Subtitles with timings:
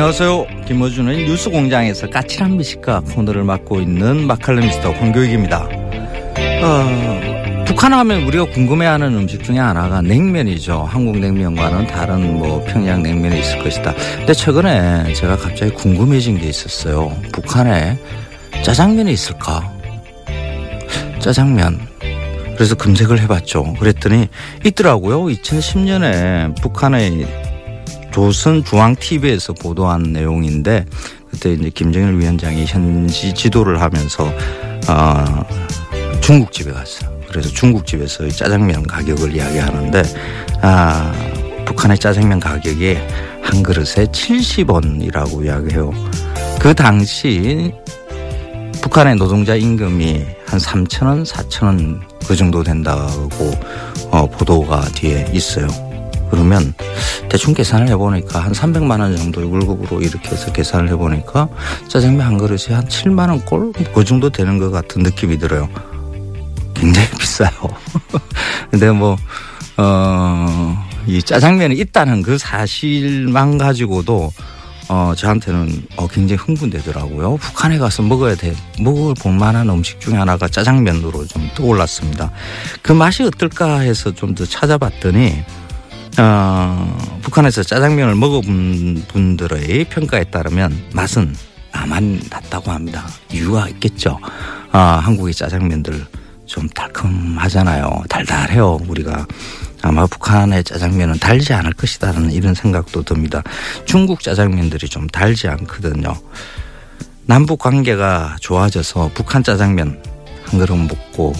[0.00, 0.46] 안녕하세요.
[0.66, 5.68] 김어준의 뉴스공장에서 까칠한 미식가 코너를 맡고 있는 마칼레미스터 황교익입니다.
[6.62, 10.88] 어, 북한 하면 우리가 궁금해하는 음식 중에 하나가 냉면이죠.
[10.88, 13.94] 한국 냉면과는 다른 뭐 평양 냉면이 있을 것이다.
[14.16, 17.14] 근데 최근에 제가 갑자기 궁금해진 게 있었어요.
[17.34, 17.98] 북한에
[18.62, 19.70] 짜장면이 있을까?
[21.18, 21.78] 짜장면.
[22.54, 23.74] 그래서 검색을 해봤죠.
[23.74, 24.28] 그랬더니
[24.64, 25.24] 있더라고요.
[25.26, 27.49] 2010년에 북한의
[28.10, 30.86] 조선 중앙 TV에서 보도한 내용인데
[31.30, 34.24] 그때 이제 김정일 위원장이 현지 지도를 하면서
[34.88, 35.44] 어,
[36.20, 37.10] 중국집에 갔어요.
[37.28, 40.02] 그래서 중국집에서 이 짜장면 가격을 이야기하는데
[40.62, 41.12] 아,
[41.64, 42.98] 북한의 짜장면 가격이
[43.42, 45.92] 한 그릇에 70원이라고 이야기해요.
[46.58, 47.72] 그 당시
[48.82, 53.50] 북한의 노동자 임금이 한 3천 원, 4천 원 그 정도 된다고
[54.12, 55.66] 어, 보도가 뒤에 있어요.
[56.30, 56.74] 그러면
[57.28, 61.48] 대충 계산을 해보니까 한 300만 원 정도의 월급으로 이렇게 해서 계산을 해보니까
[61.88, 63.72] 짜장면 한 그릇에 한 7만 원 꼴?
[63.72, 65.68] 그 정도 되는 것 같은 느낌이 들어요.
[66.74, 67.50] 굉장히 비싸요.
[68.70, 69.16] 근데 뭐,
[69.76, 74.32] 어, 이 짜장면이 있다는 그 사실만 가지고도
[74.88, 77.36] 어, 저한테는 어, 굉장히 흥분되더라고요.
[77.36, 78.56] 북한에 가서 먹어야 돼.
[78.80, 82.32] 먹을 볼만한 음식 중에 하나가 짜장면으로 좀 떠올랐습니다.
[82.82, 85.44] 그 맛이 어떨까 해서 좀 더 찾아봤더니
[86.18, 91.34] 어, 북한에서 짜장면을 먹어본 분들의 평가에 따르면 맛은
[91.72, 93.06] 나만 낮다고 합니다.
[93.32, 94.18] 이유가 있겠죠.
[94.72, 96.06] 아, 한국의 짜장면들
[96.46, 98.04] 좀 달콤하잖아요.
[98.08, 98.80] 달달해요.
[98.88, 99.26] 우리가
[99.82, 103.42] 아마 북한의 짜장면은 달지 않을 것이다라는 이런 생각도 듭니다.
[103.84, 106.12] 중국 짜장면들이 좀 달지 않거든요.
[107.24, 110.02] 남북 관계가 좋아져서 북한 짜장면
[110.44, 111.32] 한 그릇 먹고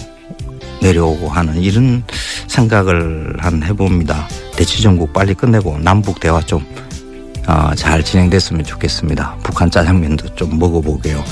[0.81, 2.03] 내려오고 하는 이런
[2.47, 4.27] 생각을 한 해봅니다.
[4.55, 6.65] 대치정국 빨리 끝내고 남북 대화 좀,
[7.47, 9.37] 어, 잘 진행됐으면 좋겠습니다.
[9.43, 11.23] 북한 짜장면도 좀 먹어보게요.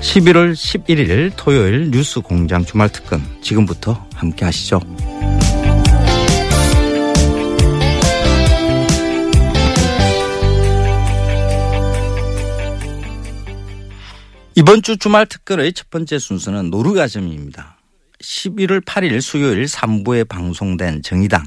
[0.00, 4.80] 11월 11일 토요일 뉴스 공장 주말 특근 지금부터 함께 하시죠.
[14.54, 17.77] 이번 주 주말 특근의 첫 번째 순서는 노르가즘입니다.
[18.22, 21.44] 11월 8일 수요일 3부에 방송된 정의당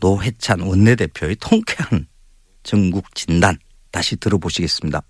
[0.00, 2.06] 노회찬 원내대표의 통쾌한
[2.62, 3.56] 전국 진단
[3.90, 5.02] 다시 들어보시겠습니다.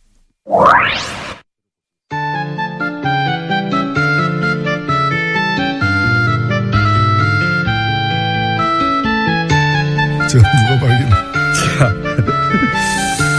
[10.28, 11.10] 저 누가 발견?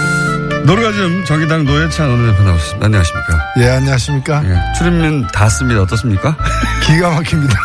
[0.66, 2.86] 노르가즘 정의당 노회찬 원내대표 나오셨습니다.
[2.86, 3.40] 안녕하십니까.
[3.58, 4.44] 예, 안녕하십니까?
[4.46, 5.82] 예, 출입문 닿습니다.
[5.82, 6.38] 어떻습니까?
[6.86, 7.56] 기가 막힙니다.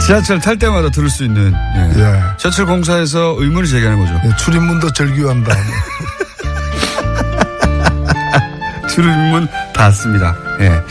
[0.06, 2.00] 지하철 탈 때마다 들을 수 있는 예.
[2.00, 2.20] 예.
[2.36, 4.20] 지하철 공사에서 의문을 제기하는 거죠.
[4.24, 5.56] 예, 출입문도 절규한다.
[8.88, 10.36] 출입문 닿습니다.
[10.60, 10.82] 예.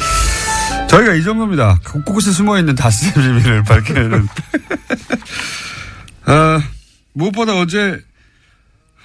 [0.88, 1.78] 저희가 이 정도입니다.
[1.86, 4.28] 곳곳에 숨어있는 다스의 비밀을 밝혀내는.
[6.26, 6.60] 아,
[7.14, 8.00] 무엇보다 어제,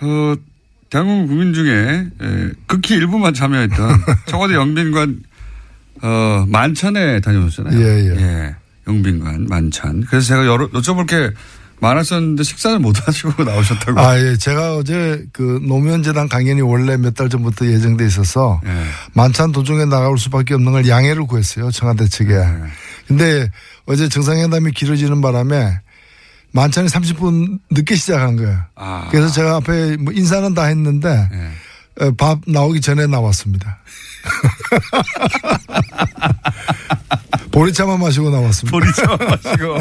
[0.00, 0.34] 어,
[0.90, 5.20] 대한민국 국민 중에, 예, 극히 일부만 참여했던 청와대 영빈관,
[6.02, 7.80] 어, 만찬에 다녀오셨잖아요.
[7.80, 8.54] 예, 예.
[8.86, 10.04] 영빈관, 만찬.
[10.08, 11.30] 그래서 제가 여러, 여쭤볼 게
[11.80, 13.98] 많았었는데 식사를 못 하시고 나오셨다고.
[13.98, 14.36] 아, 예.
[14.36, 18.70] 제가 어제 그 노무현 재단 강연이 원래 몇 달 전부터 예정돼 있어서 예.
[19.14, 21.70] 만찬 도중에 나갈 수밖에 없는 걸 양해를 구했어요.
[21.70, 22.34] 청와대 측에.
[22.34, 22.48] 네.
[23.08, 23.50] 근데
[23.86, 25.80] 어제 정상회담이 길어지는 바람에
[26.54, 28.56] 만찬이 30분 늦게 시작한 거예요.
[28.76, 29.08] 아.
[29.10, 31.50] 그래서 제가 앞에 뭐 인사는 다 했는데 예.
[32.04, 33.80] 어, 밥 나오기 전에 나왔습니다.
[37.50, 38.78] 보리차만 마시고 나왔습니다.
[38.78, 39.80] 보리차 마시고.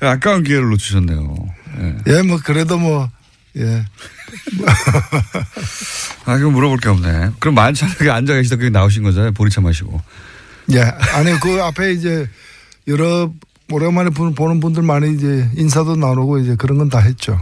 [0.00, 1.34] 아까운 기회를 놓치셨네요.
[1.80, 1.96] 예.
[2.08, 3.08] 예, 뭐 그래도 뭐
[3.56, 3.64] 예.
[6.26, 7.30] 아, 그럼 물어볼 게 없네.
[7.38, 9.32] 그럼 만찬하게 앉아 계시다 그게 나오신 거잖아요.
[9.32, 9.98] 보리차 마시고.
[10.72, 10.82] 예.
[10.82, 12.28] 아니 그 앞에 이제
[12.86, 13.30] 여러
[13.74, 17.38] 오랜만에 보- 보는 분들 많이 이제 인사도 나누고 이제 그런 건 다 했죠.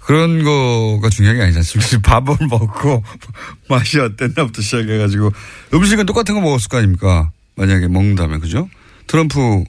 [0.00, 1.98] 그런 거가 중요한 게 아니지 않습니까?
[2.20, 3.04] 밥을 먹고
[3.70, 5.30] 맛이 어땠나부터 시작해가지고
[5.74, 7.30] 음식은 똑같은 거 먹었을 거 아닙니까?
[7.54, 8.68] 만약에 먹는다면, 그죠?
[9.06, 9.62] 트럼프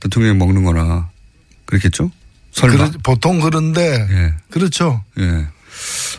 [0.00, 1.08] 대통령이 먹는 거나
[1.64, 2.10] 그렇겠죠?
[2.52, 2.76] 설마.
[2.88, 4.34] 그러- 보통 그런데 예.
[4.50, 5.02] 그렇죠.
[5.18, 5.46] 예.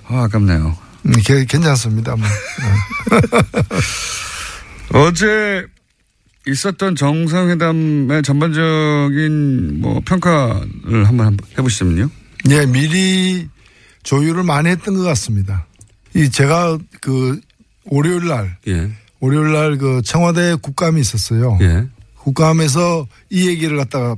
[0.08, 0.76] 아, 아깝네요.
[1.06, 2.16] 음, 게- 괜찮습니다.
[2.16, 2.28] 뭐.
[4.94, 5.66] 어제
[6.48, 12.10] 있었던 정상회담의 전반적인 뭐 평가를 한번 해보시면요.
[12.50, 13.48] 예, 미리
[14.04, 15.68] 조율을 많이 했던 것 같습니다.
[16.16, 17.40] 이 제가 그
[17.86, 18.92] 월요일 날 예.
[19.20, 21.58] 월요일 날 그 청와대 국감이 있었어요.
[21.62, 21.88] 예.
[22.18, 24.16] 국감에서 이 얘기를 갖다가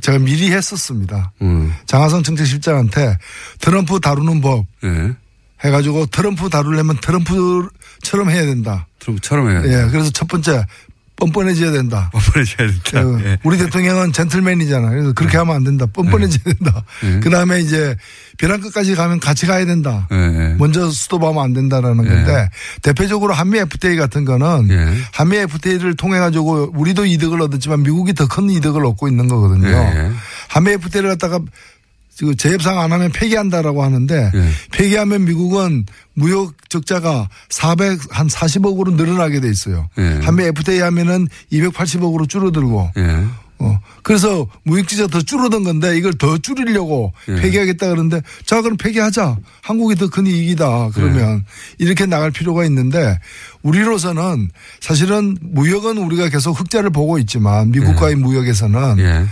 [0.00, 1.32] 제가 미리 했었습니다.
[1.42, 1.72] 음.
[1.86, 3.16] 장하성 정책실장한테
[3.60, 5.14] 트럼프 다루는 법 예.
[5.64, 8.86] 해가지고 트럼프 다루려면 트럼프처럼 해야 된다.
[8.98, 9.68] 트럼프처럼 해야 돼.
[9.68, 10.64] 예, 그래서 첫 번째
[11.26, 12.10] 뻔뻔해져야 된다.
[12.12, 13.00] 뻔뻔해져야 된다.
[13.00, 13.38] 어, 예.
[13.44, 14.90] 우리 대통령은 젠틀맨이잖아.
[14.90, 15.86] 그래서 그렇게 하면 안 된다.
[15.92, 16.84] 뻔뻔해져야 된다.
[17.04, 17.20] 예.
[17.20, 17.96] 그 다음에 이제
[18.38, 20.08] 벼랑 끝까지 가면 같이 가야 된다.
[20.12, 20.16] 예.
[20.16, 20.54] 예.
[20.58, 22.08] 먼저 스톱하면 안 된다라는 예.
[22.08, 22.48] 건데
[22.82, 24.94] 대표적으로 한미 FTA 같은 거는 예.
[25.12, 29.68] 한미 FTA를 통해 가지고 우리도 이득을 얻었지만 미국이 더 큰 이득을 얻고 있는 거거든요.
[29.68, 30.10] 예.
[30.48, 31.38] 한미 FTA를 갖다가
[32.22, 34.48] 지금 재협상 안 하면 폐기한다라고 하는데 예.
[34.70, 39.88] 폐기하면 미국은 무역 적자가 400 한 40억으로 늘어나게 돼 있어요.
[39.98, 40.20] 예.
[40.22, 43.24] 한미 FTA 하면은 280억으로 줄어들고 예.
[43.58, 43.80] 어.
[44.04, 47.34] 그래서 무역지가 더 줄어든 건데 이걸 더 줄이려고 예.
[47.40, 49.38] 폐기하겠다 그러는데 자 그럼 폐기하자.
[49.62, 50.90] 한국이 더 큰 이익이다.
[50.94, 51.38] 그러면
[51.80, 51.84] 예.
[51.84, 53.18] 이렇게 나갈 필요가 있는데
[53.62, 54.48] 우리로서는
[54.78, 59.26] 사실은 무역은 우리가 계속 흑자를 보고 있지만 미국과의 무역에서는 예.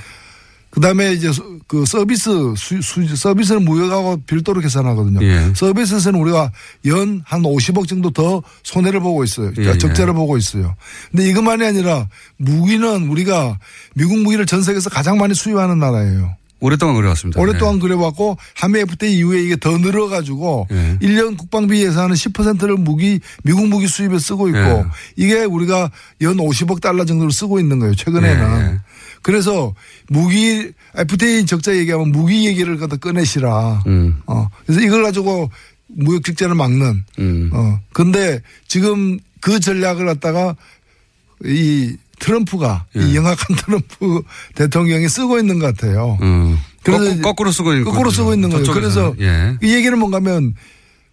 [0.70, 5.24] 그다음에 이제 서- 그 서비스 수, 수- 서비스는 무역하고 별도로 계산하거든요.
[5.24, 5.52] 예.
[5.54, 6.50] 서비스에서는 우리가
[6.86, 9.52] 연 한 50억 정도 더 손해를 보고 있어요.
[9.52, 9.78] 그러니까 예, 예.
[9.78, 10.74] 적자를 보고 있어요.
[11.12, 12.08] 근데 이것만이 아니라
[12.38, 13.56] 무기는 우리가
[13.94, 16.34] 미국 무기를 전 세계에서 가장 많이 수입하는 나라예요.
[16.62, 17.40] 오랫동안 그래왔습니다.
[17.40, 20.98] 오랫동안 그래왔고 한미 FTA 이후에 이게 더 늘어가지고 예.
[21.00, 24.84] 1년 국방비 예산은 10%를 무기 미국 무기 수입에 쓰고 있고 예.
[25.16, 25.88] 이게 우리가
[26.22, 27.94] 연 50억 달러 정도를 쓰고 있는 거예요.
[27.94, 28.80] 최근에는.
[29.22, 29.74] 그래서
[30.08, 33.82] 무기 FTA 적자 얘기하면 무기 얘기를 갖다 꺼내시라.
[33.86, 34.20] 음.
[34.26, 34.48] 어.
[34.66, 35.50] 그래서 이걸 가지고
[35.86, 37.04] 무역 적자를 막는.
[37.18, 37.50] 음.
[37.52, 37.80] 어.
[37.92, 40.56] 근데 지금 그 전략을 갖다가
[41.44, 43.00] 이 트럼프가 예.
[43.00, 44.22] 이 영악한 트럼프
[44.54, 46.18] 대통령이 쓰고 있는 것 같아요.
[46.22, 46.58] 음.
[46.82, 48.10] 그래서 거꾸, 거꾸로 쓰고 있는 거꾸로.
[48.10, 48.72] 쓰고 있는 거예요.
[48.72, 49.56] 그래서 예.
[49.62, 50.54] 이 얘기는 뭔가 하면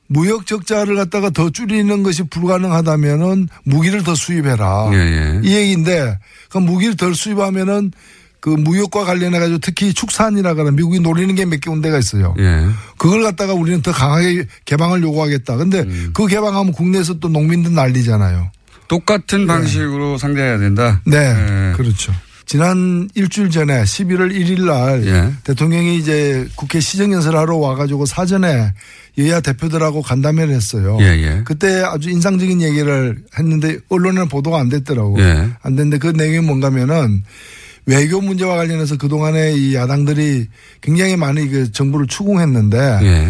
[0.08, 4.90] 무역 적자를 갖다가 더 줄이는 것이 불가능하다면은 무기를 더 수입해라.
[4.94, 5.42] 예, 예.
[5.44, 6.18] 이 얘기인데
[6.50, 7.92] 그 무기를 덜 수입하면은
[8.40, 12.36] 그 무역과 관련해 가지고 특히 축산이라거나 미국이 노리는 게 몇 개 군데가 있어요.
[12.40, 12.68] 예.
[12.98, 15.58] 그걸 갖다가 우리는 더 강하게 개방을 요구하겠다.
[15.58, 16.12] 근데 음.
[16.14, 18.52] 그 개방하면 국내에서 또 농민들 난리잖아요.
[18.88, 21.02] 똑같은 방식으로 상대해야 된다.
[21.06, 21.18] 네.
[21.18, 21.74] 예.
[21.76, 22.14] 그렇죠.
[22.48, 25.34] 지난 일주일 전에 11월 1일 날 예.
[25.44, 28.72] 대통령이 이제 국회 시정연설 하러 와가지고 사전에
[29.18, 30.98] 여야 대표들하고 간담회를 했어요.
[31.02, 31.42] 예, 예.
[31.44, 35.20] 그때 아주 인상적인 얘기를 했는데 언론에는 보도가 안 됐더라고.
[35.20, 35.50] 예.
[35.62, 37.22] 안 됐는데 그 내용이 뭔가면은
[37.86, 40.48] 외교 문제와 관련해서 그동안에 이 야당들이
[40.80, 43.28] 굉장히 많이 그 정부를 추궁했는데 예.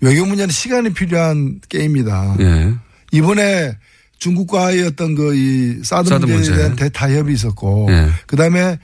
[0.00, 2.36] 외교 문제는 시간이 필요한 게임이다.
[2.40, 2.72] 예.
[3.12, 3.76] 이번에
[4.24, 6.54] 중국과의 어떤 그 이 사드, 사드 문제에 문제.
[6.56, 8.08] 대한 대타협이 있었고 예.
[8.26, 8.78] 그다음에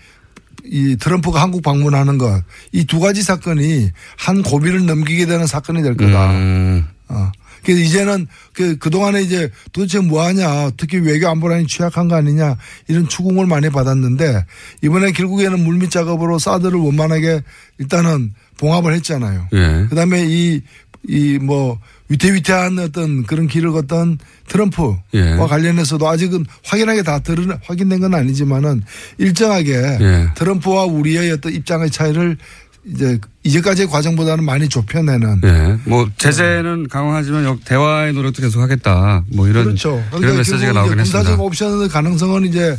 [0.64, 2.42] 이 트럼프가 한국 방문하는 것
[2.72, 6.31] 이 두 가지 사건이 한 고비를 넘기게 되는 사건이 될 거다.
[6.32, 6.84] 음.
[7.08, 7.32] 어.
[7.64, 12.56] 그래서 이제는 그, 그동안에 이제 도대체 뭐 하냐, 특히 외교 안보란이 취약한 거 아니냐,
[12.88, 14.46] 이런 추궁을 많이 받았는데,
[14.82, 17.43] 이번에 결국에는 물밑 작업으로 사드를 원만하게
[17.79, 19.48] 일단은 봉합을 했잖아요.
[19.53, 19.86] 예.
[19.91, 20.62] 그 다음에 이,
[21.06, 21.79] 이 뭐,
[22.10, 25.36] 위태위태한 어떤 그런 길을 걷던 트럼프와 예.
[25.36, 28.82] 관련해서도 아직은 확인하게 다 드러, 확인된 건 아니지만은
[29.19, 30.29] 일정하게 예.
[30.34, 32.36] 트럼프와 우리의 어떤 입장의 차이를
[32.84, 35.79] 이제 이제까지의 과정보다는 많이 좁혀내는 예.
[35.84, 39.24] 뭐 제재는 강화하지만 역- 대화의 노력도 계속 하겠다.
[39.32, 40.02] 뭐 이런 그렇죠.
[40.19, 41.43] 이런 메시지가 나오긴 군사적 했습니다.
[41.43, 42.76] 옵션의 가능성은 이제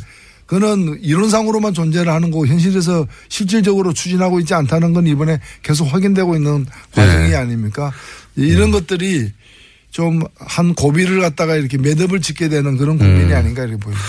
[0.47, 6.65] 그는 이론상으로만 존재를 하는 거고 현실에서 실질적으로 추진하고 있지 않다는 건 이번에 계속 확인되고 있는
[6.93, 7.35] 과정이 네.
[7.38, 7.89] 아닙니까?
[8.35, 9.31] 이런 것들이
[9.91, 13.38] 좀 한 고비를 갖다가 이렇게 매듭을 짓게 되는 그런 국면이 음.
[13.38, 14.05] 아닌가 이렇게 보입니다.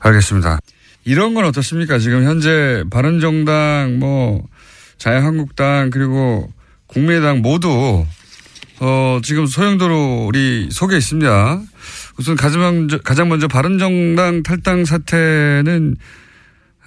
[0.00, 0.58] 알겠습니다.
[1.04, 1.98] 이런 건 어떻습니까?
[1.98, 4.42] 지금 현재 바른정당, 뭐
[4.96, 6.50] 자유한국당 그리고
[6.86, 8.06] 국민의당 모두
[8.80, 11.62] 어 지금 소용돌이 속에 있습니다.
[12.18, 15.96] 우선 가장 먼저, 가장 먼저 바른정당 탈당 사태는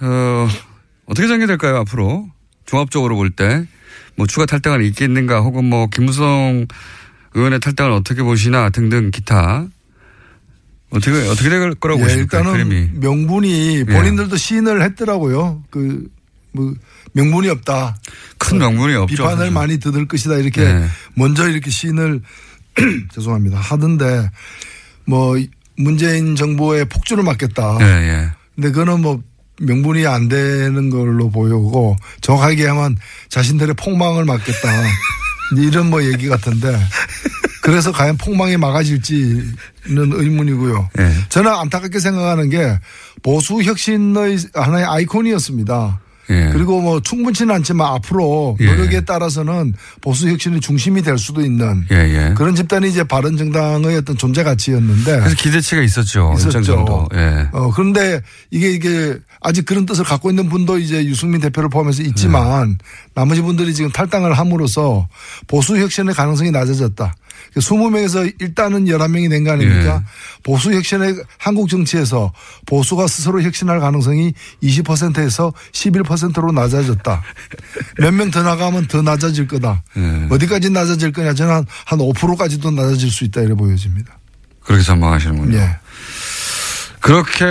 [0.00, 0.48] 어
[1.06, 2.28] 어떻게 전개될까요 앞으로
[2.68, 3.66] 종합적으로 볼 때
[4.16, 6.66] 뭐 추가 탈당은 있겠는가 혹은 뭐 김무성
[7.34, 9.64] 의원의 탈당을 어떻게 보시나 등등 기타
[10.90, 15.62] 어떻게 어떻게 될 거라고 예, 보십니까 일단은 그림이 명분이 본인들도 시인을 했더라고요.
[15.70, 16.08] 그
[16.52, 16.74] 뭐
[17.12, 17.96] 명분이 없다.
[18.38, 19.14] 큰 명분이 없죠.
[19.16, 19.52] 비판을 사실.
[19.52, 20.86] 많이 듣을 것이다 이렇게 네.
[21.14, 22.22] 먼저 이렇게 시인을
[23.14, 24.30] 죄송합니다 하던데
[25.04, 25.36] 뭐
[25.76, 27.78] 문재인 정부의 폭주를 막겠다.
[27.82, 28.30] 예, 예.
[28.54, 29.22] 근데 그거는 뭐
[29.60, 32.96] 명분이 안 되는 걸로 보이고 정확하게 하면
[33.28, 34.68] 자신들의 폭망을 막겠다.
[35.56, 36.78] 이런 뭐 얘기 같은데
[37.62, 39.54] 그래서 과연 폭망이 막아질지는
[39.86, 40.90] 의문이고요.
[40.98, 41.12] 예.
[41.28, 42.78] 저는 안타깝게 생각하는 게
[43.22, 46.00] 보수 혁신의 하나의 아이콘이었습니다.
[46.30, 46.50] 예.
[46.52, 48.66] 그리고 뭐 충분치는 않지만 앞으로 예.
[48.66, 52.34] 노력에 따라서는 보수 혁신의 중심이 될 수도 있는 예, 예.
[52.34, 56.34] 그런 집단이 이제 바른 정당의 어떤 존재 가치였는데 그래서 기대치가 있었죠.
[56.36, 57.08] 있었죠.
[57.14, 57.48] 예.
[57.52, 58.20] 어, 그런데
[58.50, 62.76] 이게 이게 아직 그런 뜻을 갖고 있는 분도 이제 유승민 대표를 포함해서 있지만 네.
[63.14, 65.08] 나머지 분들이 지금 탈당을 함으로써
[65.46, 67.14] 보수 혁신의 가능성이 낮아졌다.
[67.58, 70.02] 20명에서 일단은 11명이 된거 아닙니까?
[70.04, 70.42] 예.
[70.42, 72.32] 보수 혁신의 한국 정치에서
[72.66, 77.22] 보수가 스스로 혁신할 가능성이 20%에서 11%로 낮아졌다.
[78.00, 79.82] 몇 명 더 나가면 더 낮아질 거다.
[79.96, 80.26] 예.
[80.30, 81.34] 어디까지 낮아질 거냐?
[81.34, 83.40] 저는 한, 한 5%까지도 낮아질 수 있다.
[83.42, 84.18] 이래 보여집니다.
[84.64, 85.56] 그렇게 전망하시는군요.
[85.56, 85.76] 예.
[87.00, 87.44] 그렇게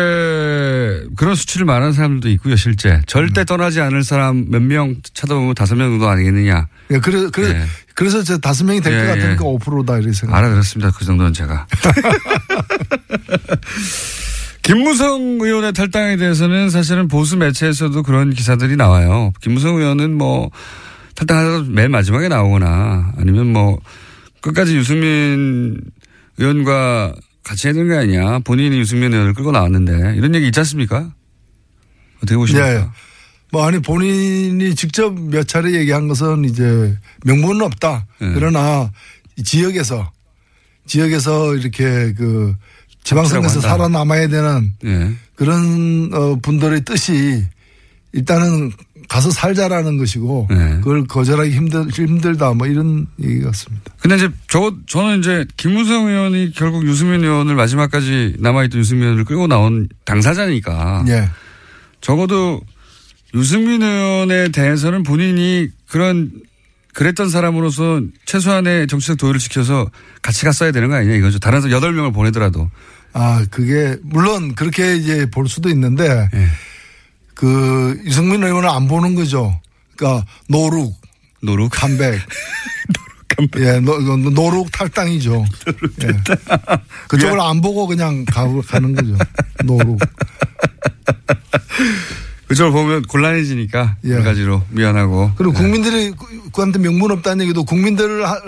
[1.16, 2.90] 그런 수치를 말하는 사람들도 있고요, 실제.
[2.92, 3.02] 음.
[3.08, 6.68] 절대 떠나지 않을 사람 몇 명 찾아보면 다섯 명 정도 아니겠느냐.
[6.92, 7.66] 예, 그래, 그래, 예.
[7.98, 9.48] 그래서 저 다섯 명이 될것 예, 같으니까 예.
[9.58, 10.38] 5%다 이렇게 생각.
[10.38, 10.92] 알아들었습니다.
[10.92, 11.66] 그 정도는 제가.
[14.62, 19.34] 김무성 의원의 탈당에 대해서는 사실은 보수 매체에서도 그런 기사들이 나와요.
[19.42, 20.52] 김무성 의원은 뭐
[21.16, 23.80] 탈당하다가 맨 마지막에 나오거나 아니면 뭐
[24.42, 25.82] 끝까지 유승민
[26.38, 28.42] 의원과 같이 해야 되는 거 아니냐.
[28.46, 31.10] 본인이 유승민 의원을 끌고 나왔는데 이런 얘기 있지 않습니까?
[32.18, 32.76] 어떻게 보십니까?
[32.76, 32.86] 예.
[33.52, 38.06] 뭐 아니 본인이 직접 몇 차례 얘기한 것은 이제 명분은 없다.
[38.22, 38.32] 예.
[38.34, 38.92] 그러나
[39.38, 40.12] 이 지역에서
[40.86, 42.56] 지역에서 이렇게 그
[43.04, 43.62] 지방선거에서.
[43.62, 45.14] 살아남아야 되는 예.
[45.36, 47.46] 그런 어 분들의 뜻이
[48.12, 48.72] 일단은
[49.08, 50.78] 가서 살자라는 것이고 네.
[50.80, 53.94] 그걸 거절하기 힘들 힘들다 뭐 이런 얘기 같습니다.
[54.00, 59.48] 근데 이제 저 저는 이제 김무성 의원이 결국 유승민 의원을 마지막까지 남아있던 유승민 의원을 끌고
[59.48, 61.30] 나온 당사자니까 예.
[62.02, 62.62] 적어도
[63.38, 66.32] 유승민 의원에 대해서는 본인이 그런
[66.94, 69.90] 그랬던 사람으로서 최소한의 정치적 도의를 지켜서
[70.22, 71.38] 같이 갔어야 되는 거 아니냐 이거죠.
[71.40, 72.70] 다른 사람 여덟 명을 보내더라도.
[73.14, 76.48] 아, 그게, 물론 그렇게 이제 볼 수도 있는데, 예.
[77.36, 79.60] 그, 유승민 의원을 안 보는 거죠.
[79.96, 80.96] 그러니까, no look,
[81.42, 81.70] no look.
[81.72, 82.20] 컴백.
[83.60, 85.46] 예, no, no- no look 탈당이죠.
[86.04, 86.08] 예.
[87.08, 89.16] 그쪽을 안 보고 그냥 가, 가는 거죠.
[89.64, 90.00] 노룩.
[92.48, 94.10] 그쪽을 보면 곤란해지니까 예.
[94.12, 95.32] 여러 가지로 미안하고.
[95.38, 95.58] 그리고 예.
[95.58, 98.40] 국민들이 그- 그한테 명분 없다는 얘기도 국민들을 하-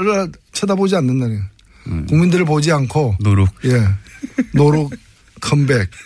[0.54, 1.44] 쳐다보지 않는다는 거예요.
[1.88, 2.06] 음.
[2.08, 3.50] 국민들을 보지 않고, 노룩.
[3.66, 3.88] 예.
[4.54, 4.92] 노룩
[5.42, 5.90] 컴백.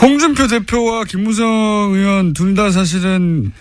[0.00, 3.52] 홍준표 대표와 김무성 의원 둘 다 사실은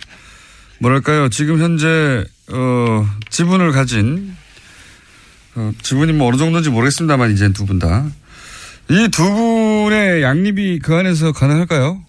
[0.79, 4.35] 뭐랄까요 지금 현재 어 지분을 가진
[5.55, 8.05] 어, 지분이 뭐 어느 정도인지 모르겠습니다만 이제 두 분 다
[8.89, 12.01] 이 두 분의 양립이 그 안에서 가능할까요?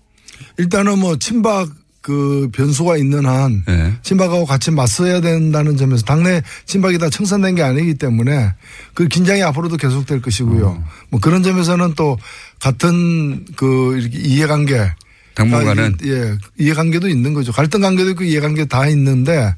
[0.59, 1.69] 일단은 뭐 친박
[2.01, 3.95] 그 변수가 있는 한 네.
[4.03, 8.55] 친박하고 같이 맞서야 된다는 점에서 당내 친박이 다 청산된 게 아니기 때문에
[8.95, 10.67] 그 긴장이 앞으로도 계속될 것이고요.
[10.67, 10.85] 어.
[11.11, 12.17] 뭐 그런 점에서는 또
[12.61, 14.95] 같은 그 이렇게 이해관계
[15.35, 17.53] 당분간은 아, 예 이해관계도 있는 거죠.
[17.53, 19.55] 갈등 관계도 있고 이해관계 다 있는데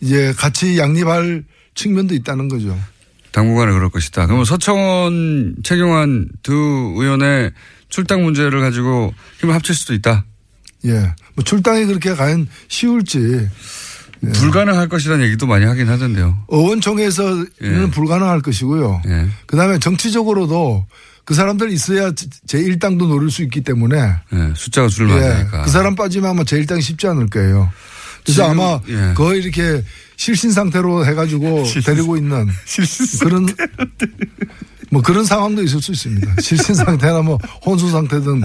[0.00, 2.78] 이제 같이 양립할 측면도 있다는 거죠.
[3.38, 4.26] 당분간은 그럴 것이다.
[4.26, 6.52] 그러면 서청원, 최경환 두
[6.96, 7.52] 의원의
[7.88, 10.24] 출당 문제를 가지고 힘을 합칠 수도 있다.
[10.86, 11.14] 예.
[11.34, 13.48] 뭐 출당이 그렇게 과연 쉬울지
[14.24, 14.32] 예.
[14.32, 16.46] 불가능할 것이라는 얘기도 많이 하긴 하던데요.
[16.48, 17.90] 의원총회에서는 예.
[17.92, 19.02] 불가능할 것이고요.
[19.06, 19.28] 예.
[19.46, 20.86] 그 다음에 정치적으로도
[21.24, 25.62] 그 사람들 있어야 제1당도 노릴 수 있기 때문에 예, 숫자가 줄을 예, 많으니까.
[25.62, 27.70] 그 사람 빠지면 아마 제1당이 쉽지 않을 거예요.
[28.24, 29.14] 그래서 지금, 아마 예.
[29.14, 29.84] 거의 이렇게
[30.18, 32.46] 실신 상태로 해가지고 데리고 있는
[33.20, 33.46] 그런
[34.90, 36.34] 뭐 그런 상황도 있을 수 있습니다.
[36.40, 38.42] 실신 상태나 뭐 혼수 상태든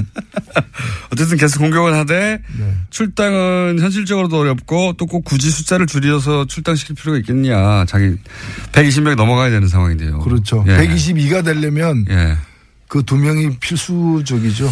[1.11, 2.73] 어쨌든 계속 공격을 하되 네.
[2.89, 7.85] 출당은 현실적으로도 어렵고 또 꼭 굳이 숫자를 줄여서 출당시킬 필요가 있겠냐.
[7.85, 8.15] 자기
[8.71, 10.19] 120명이 넘어가야 되는 상황인데요.
[10.19, 10.63] 그렇죠.
[10.67, 10.77] 예.
[10.77, 12.37] 122가 되려면 예.
[12.87, 14.71] 그두 명이 필수적이죠.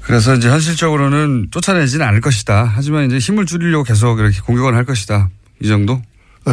[0.00, 2.72] 그래서 이제 현실적으로는 쫓아내지는 않을 것이다.
[2.74, 5.28] 하지만 이제 힘을 줄이려고 계속 이렇게 공격을 할 것이다.
[5.60, 6.02] 이 정도?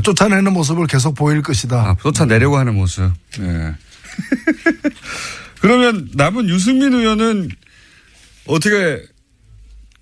[0.03, 1.77] 쫓아내는 모습을 계속 보일 것이다.
[1.77, 3.11] 아, 쫓아내려고 하는 모습.
[3.39, 3.75] 예.
[5.61, 7.49] 그러면 남은 유승민 의원은
[8.45, 9.03] 어떻게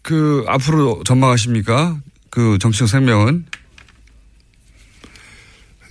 [0.01, 1.99] 그 앞으로 전망하십니까?
[2.29, 3.45] 그 정치적 생명은?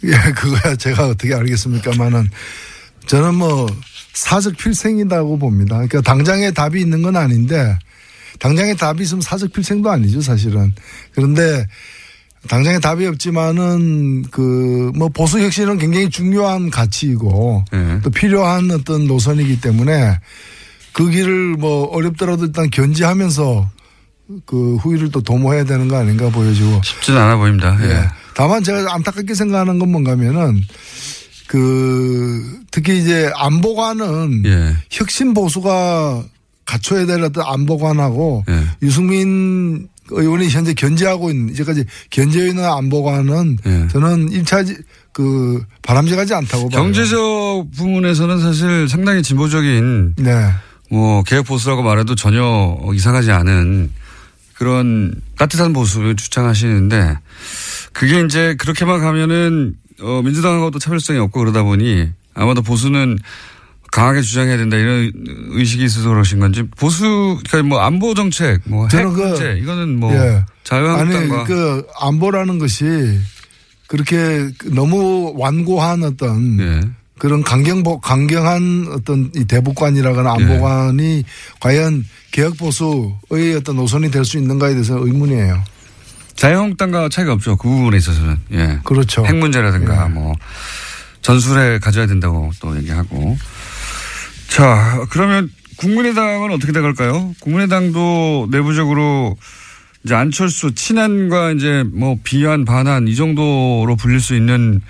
[0.04, 2.28] 예, 그거야 제가 어떻게 알겠습니까만은
[3.06, 3.66] 저는 뭐
[4.12, 5.76] 사적 필생이라고 봅니다.
[5.76, 7.78] 그러니까 당장에 답이 있는 건 아닌데
[8.38, 10.74] 당장에 답이 있으면 사적 필생도 아니죠, 사실은.
[11.12, 11.66] 그런데
[12.46, 18.00] 당장에 답이 없지만은 그 뭐 보수 혁신은 굉장히 중요한 가치이고 예.
[18.02, 20.18] 또 필요한 어떤 노선이기 때문에
[20.92, 23.70] 그 길을 뭐 어렵더라도 일단 견지하면서
[24.46, 26.80] 그 후위를 또 도모해야 되는 거 아닌가 보여지고.
[26.82, 27.76] 쉽지는 않아 보입니다.
[27.82, 27.90] 예.
[27.90, 28.04] 예.
[28.34, 30.62] 다만 제가 안타깝게 생각하는 건 뭔가면은
[31.46, 34.76] 그 특히 이제 안보관은 예.
[34.90, 36.24] 혁신 보수가
[36.64, 38.62] 갖춰야 될 어떤 안보관하고 예.
[38.82, 43.88] 유승민 의원이 현재 견제하고 있는 이제까지 견제해 있는 안보관은 예.
[43.88, 46.82] 저는 1차 그 바람직하지 않다고 봐요.
[46.82, 50.50] 경제적 부분에서는 사실 상당히 진보적인 네.
[50.90, 53.90] 뭐 개혁 보수라고 말해도 전혀 이상하지 않은
[54.54, 57.18] 그런 따뜻한 보수를 주장하시는데
[57.92, 63.18] 그게 이제 그렇게만 가면은 어 민주당하고도 차별성이 없고 그러다 보니 아마도 보수는
[63.96, 65.10] 강하게 주장해야 된다 이런
[65.52, 70.44] 의식이 있어서 그러신 건지 보수 그러니까 뭐 안보 정책 뭐핵 그- 문제 이거는 뭐 예.
[70.64, 72.84] 자유한국당과 아니 그 안보라는 것이
[73.86, 76.80] 그렇게 너무 완고한 어떤 예.
[77.18, 80.44] 그런 강경 강경한 어떤 이 대북관이라거나 예.
[80.44, 81.24] 안보관이
[81.60, 85.64] 과연 개혁 보수의 어떤 노선이 될 수 있는가에 대해서 의문이에요.
[86.34, 88.78] 자유한국당과 차이가 없죠 그 부분에 있어서는 예.
[88.84, 89.24] 그렇죠.
[89.24, 90.08] 핵 문제라든가 예.
[90.12, 90.34] 뭐
[91.22, 93.38] 전술에 가져야 된다고 또 얘기하고
[94.56, 97.34] 자 그러면 국민의당은 어떻게 돼갈까요?
[97.40, 99.36] 국민의당도 내부적으로
[100.02, 104.80] 이제 안철수 친한과 이제 뭐 비한 반한 이 정도로 불릴 수 있는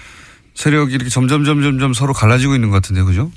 [0.55, 3.33] 세력이 이렇게 점점 점점점 서로 갈라지고 있는 것 같은데 그죠?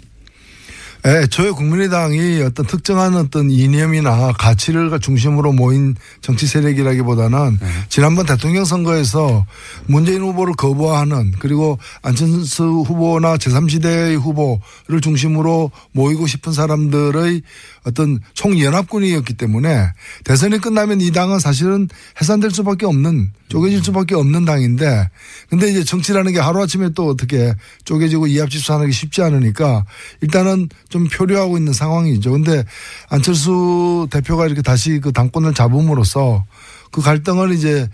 [1.07, 9.45] 예, 저희 국민의당이 어떤 특정한 어떤 이념이나 가치를 중심으로 모인 정치 세력이라기보다는 지난번 대통령 선거에서
[9.85, 17.43] 문재인 후보를 거부하는 그리고 안철수 후보나 제3지대의 후보를 중심으로 모이고 싶은 사람들의
[17.85, 19.91] 어떤 총연합군이었기 때문에
[20.23, 21.87] 대선이 끝나면 이 당은 사실은
[22.19, 25.09] 해산될 수밖에 없는 쪼개질 수밖에 없는 당인데
[25.49, 27.53] 근데 이제 정치라는 게 하루아침에 또 어떻게
[27.85, 29.85] 쪼개지고 이합집산하기 가 쉽지 않으니까
[30.21, 32.31] 일단은 좀 표류하고 있는 상황이죠.
[32.31, 32.63] 근데
[33.09, 36.45] 안철수 대표가 이렇게 다시 그 당권을 잡음으로써
[36.91, 37.89] 그 갈등을 이제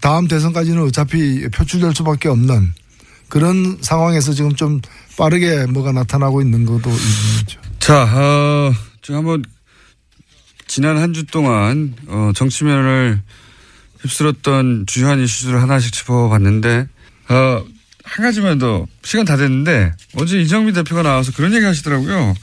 [0.00, 2.72] 다음 대선까지는 어차피 표출될 수밖에 없는
[3.28, 4.80] 그런 상황에서 지금 좀
[5.16, 6.90] 빠르게 뭐가 나타나고 있는 것도
[7.40, 7.60] 있죠.
[7.78, 8.72] 자, 어,
[9.04, 9.44] 지금 한번
[10.66, 13.20] 지난 한 주 동안 어, 정치면을
[14.00, 16.88] 휩쓸었던 주요한 이슈들을 하나씩 짚어봤는데
[17.28, 17.64] 어,
[18.02, 22.34] 한 가지만 더 시간 다 됐는데 어제 이정미 대표가 나와서 그런 얘기 하시더라고요.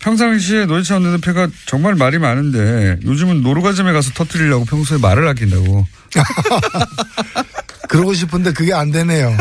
[0.00, 5.86] 평상시에 노회찬 원내대표가 정말 말이 많은데 요즘은 노루가점에 가서 터뜨리려고 평소에 말을 아낀다고.
[7.88, 9.36] 그러고 싶은데 그게 안 되네요.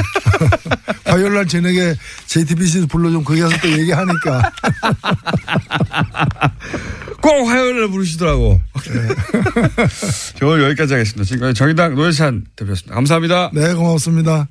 [1.06, 1.96] 화요일 날 저녁에
[2.28, 4.52] JTBC 불러 좀 거기 가서 또 얘기하니까.
[7.22, 8.60] 꼭 화요일에 부르시더라고.
[10.38, 11.24] 저 오늘 여기까지 하겠습니다.
[11.24, 12.96] 지금까지 정의당 노회찬 대표였습니다.
[12.96, 13.52] 감사합니다.
[13.54, 14.48] 네, 고맙습니다.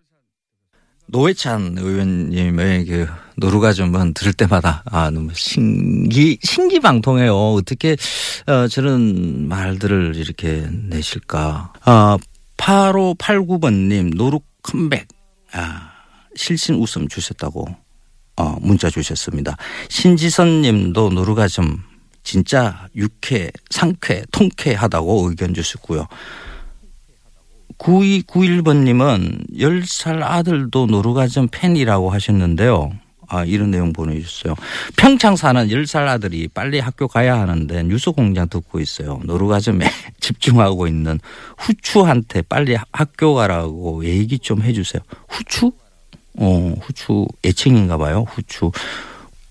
[1.09, 7.35] 노회찬 의원님의 그 노루가즘은 들을 때마다 아 너무 신기 신기방통해요.
[7.35, 7.97] 어떻게
[8.47, 11.73] 어, 저런 말들을 이렇게 내실까?
[11.85, 12.17] 아
[12.63, 15.09] 8589번님 노루 컴백
[15.53, 15.91] 아
[16.37, 17.67] 실신 웃음 주셨다고
[18.37, 19.57] 어, 문자 주셨습니다.
[19.89, 21.79] 신지선 님도 노루가즘
[22.23, 26.07] 진짜 유쾌, 상쾌, 통쾌하다고 의견 주셨고요.
[27.79, 32.93] 9291번님은 10살 아들도 노루가즘 팬이라고 하셨는데요.
[33.33, 34.55] 아, 이런 내용 보내주셨어요.
[34.97, 39.21] 평창 사는 10살 아들이 빨리 학교 가야 하는데 뉴스 공장 듣고 있어요.
[39.25, 39.87] 노루가즘에
[40.21, 41.19] 집중하고 있는
[41.57, 45.01] 후추한테 빨리 학교 가라고 얘기 좀 해주세요.
[45.29, 45.73] 후추?
[46.35, 48.27] 어, 후추 애칭인가 봐요.
[48.29, 48.71] 후추.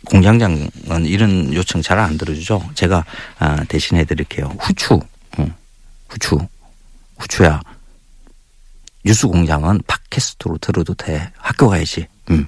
[0.05, 0.69] 공장장은
[1.05, 2.61] 이런 요청 잘 안 들어주죠.
[2.75, 3.03] 제가
[3.39, 4.55] 아, 대신해 드릴게요.
[4.59, 4.99] 후추.
[5.39, 5.53] 응.
[6.07, 6.37] 후추.
[7.17, 7.59] 후추야.
[9.03, 11.31] 뉴스 공장은 팟캐스트로 들어도 돼.
[11.37, 12.05] 학교 가야지.
[12.29, 12.47] 음.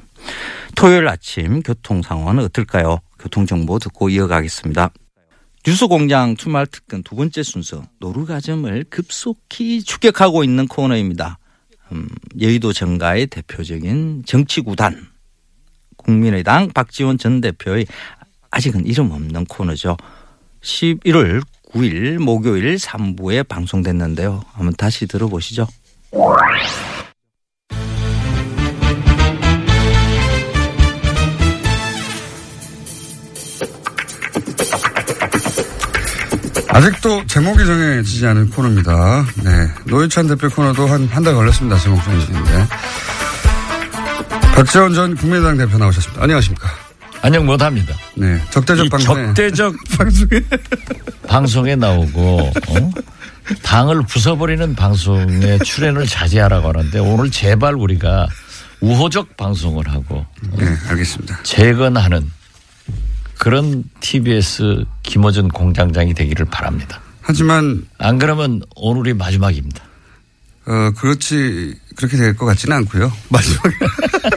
[0.76, 3.00] 토요일 아침 교통 상황은 어떨까요?
[3.20, 4.92] 교통 정보 듣고 이어가겠습니다.
[5.66, 11.38] 뉴스 공장 주말 특근 두 번째 순서 노루가즘을 급속히 추격하고 있는 코너입니다.
[11.94, 12.08] 음,
[12.42, 15.08] 여의도 정가의 대표적인 정치 구단
[15.96, 17.86] 국민의당 박지원 전 대표의
[18.52, 19.96] 아직은 이름 없는 코너죠.
[20.62, 24.44] 11월 9일 목요일 3부에 방송됐는데요.
[24.54, 25.68] 한번 다시 들어보시죠.
[36.74, 39.26] 아직도 제목이 정해지지 않은 코너입니다.
[39.44, 39.68] 네.
[39.86, 41.78] 노회찬 대표 코너도 한, 한 달 걸렸습니다.
[41.78, 42.68] 제목 정해지는데.
[44.56, 46.24] 박지원 전 국민의당 대표 나오셨습니다.
[46.24, 46.68] 안녕하십니까.
[47.22, 47.96] 안녕 못합니다.
[48.16, 48.42] 네.
[48.50, 49.26] 적대적 이 방송에.
[49.28, 50.42] 적대적 방송에.
[51.28, 52.92] 방송에 나오고 어?
[53.64, 58.28] 당을 부숴버리는 방송에 출연을 자제하라고 하는데 오늘 제발 우리가
[58.82, 60.26] 우호적 방송을 하고
[60.58, 61.40] 네, 알겠습니다.
[61.44, 62.30] 재건하는
[63.48, 67.02] 그런 TBS 김어준 공장장이 되기를 바랍니다.
[67.20, 69.84] 하지만 안 그러면 오늘이 마지막입니다.
[70.66, 73.12] 어 그렇지 그렇게 될 것 같지는 않고요.
[73.28, 73.76] 마지막에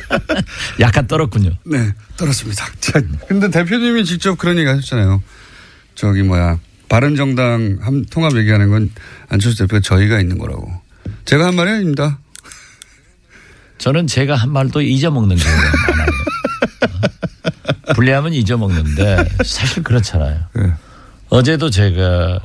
[0.82, 1.50] 약간 떨었군요.
[1.66, 2.66] 네 떨었습니다.
[2.80, 5.22] 자, 근데 대표님이 직접 그런 얘기 하셨잖아요.
[5.94, 8.90] 저기 뭐야 바른정당 함- 통합 얘기하는 건
[9.28, 10.68] 안철수 대표가 저희가 있는 거라고.
[11.26, 12.18] 제가 한 말이 아닙니다.
[13.78, 16.10] 저는 제가 한 말도 잊어먹는 경우가 많아요.
[17.88, 17.92] 어?
[17.94, 20.40] 불리하면 잊어먹는데 사실 그렇잖아요.
[20.54, 20.72] 네.
[21.28, 22.40] 어제도 제가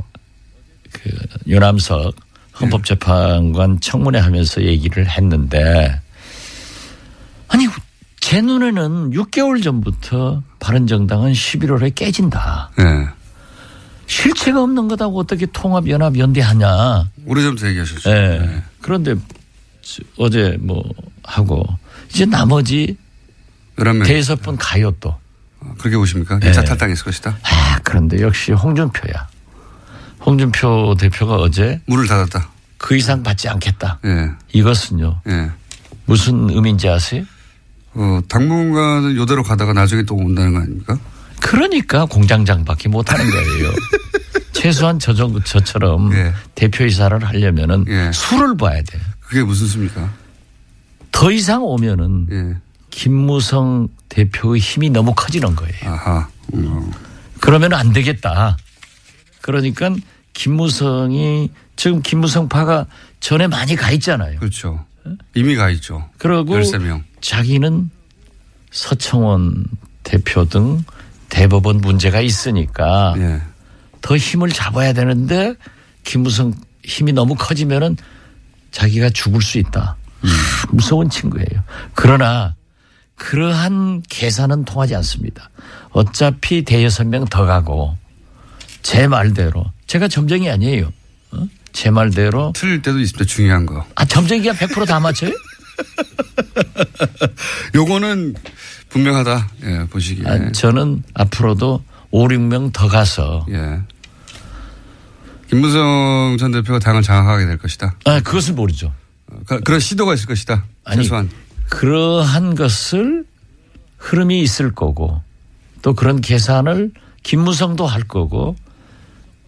[0.92, 1.10] 그
[1.48, 2.16] 유남석
[2.60, 6.00] 헌법재판관 청문회 하면서 얘기를 했는데
[7.48, 7.68] 아니
[8.20, 12.72] 제 눈에는 6개월 전부터 바른정당은 11월에 깨진다.
[12.78, 12.84] 네.
[14.06, 17.10] 실체가 없는 거다고 어떻게 통합 연합 연대하냐.
[17.26, 18.10] 오래전부터 얘기하셨죠.
[18.10, 18.14] 예.
[18.40, 18.64] 네.
[18.82, 19.16] 그런데
[19.82, 20.84] 저- 어제 뭐
[21.24, 21.66] 하고
[22.10, 22.98] 이제 나머지
[23.78, 24.06] 11명.
[24.06, 25.16] 대여섯 분 가요 또.
[25.62, 26.40] 어, 그렇게 보십니까?
[26.40, 26.66] 1차 네.
[26.66, 27.38] 탈당했을 것이다.
[27.44, 29.28] 아, 그런데 역시 홍준표야.
[30.26, 32.50] 홍준표 대표가 어제 문을 닫았다.
[32.78, 34.00] 그 이상 받지 않겠다.
[34.06, 34.30] 예.
[34.54, 35.22] 이것은요.
[35.28, 35.52] 예.
[36.06, 37.24] 무슨 의미인지 아세요?
[37.94, 40.98] 어, 당분간은 요대로 가다가 나중에 또 온다는 거 아닙니까?
[41.40, 43.72] 그러니까 공장장밖에 못 하는 거예요.
[44.54, 46.34] 최소한 저 정도 저처럼 예.
[46.56, 48.12] 대표이사를 하려면은 예.
[48.14, 49.00] 수를 봐야 돼.
[49.20, 50.10] 그게 무슨 수입니까?
[51.12, 52.58] 더 이상 오면은 예.
[52.92, 55.76] 김무성 대표의 힘이 너무 커지는 거예요.
[55.86, 56.28] 아하.
[56.54, 56.92] 음.
[57.40, 58.58] 그러면 안 되겠다.
[59.42, 59.96] 그러니까
[60.34, 62.86] 김무성이 지금 김무성 파가
[63.20, 64.40] 전에 많이 가 있잖아요.
[64.40, 64.86] 그렇죠.
[65.34, 66.08] 이미 가 있죠.
[66.18, 67.04] 그러고 13명.
[67.22, 67.90] 자기는
[68.72, 69.66] 서청원
[70.04, 70.84] 대표 등
[71.30, 73.42] 대법원 문제가 있으니까 예.
[74.02, 75.56] 더 힘을 잡아야 되는데
[76.04, 77.98] 김무성 힘이 너무 커지면은
[78.72, 79.96] 자기가 죽을 수 있다.
[80.22, 81.64] 하, 무서운 친구예요.
[81.94, 82.56] 그러나
[83.26, 85.52] 그러한 계산은 통하지 않습니다.
[85.92, 87.96] 어차피 대여섯 명 더 가고
[88.82, 90.92] 제 말대로 제가 점쟁이 아니에요.
[91.32, 91.48] 어?
[91.72, 93.26] 제 말대로 틀릴 때도 있습니다.
[93.32, 93.86] 중요한 거.
[93.94, 95.32] 아 점쟁이가 100%다 맞춰요?
[97.76, 98.34] 요거는
[98.90, 99.50] 분명하다.
[99.66, 100.26] 예, 보시기에.
[100.28, 103.82] 아, 저는 앞으로도 5, 6명 더 가서 예.
[105.48, 107.96] 김무성 전 대표가 당을 장악하게 될 것이다.
[108.06, 108.92] 아, 그것을 모르죠.
[109.28, 110.66] 어, 그- 그런 시도가 있을 것이다.
[110.86, 111.30] 아니, 최소한.
[111.72, 113.24] 그러한 것을
[113.98, 115.22] 흐름이 있을 거고
[115.82, 116.92] 또 그런 계산을
[117.24, 118.56] 김무성도 할 거고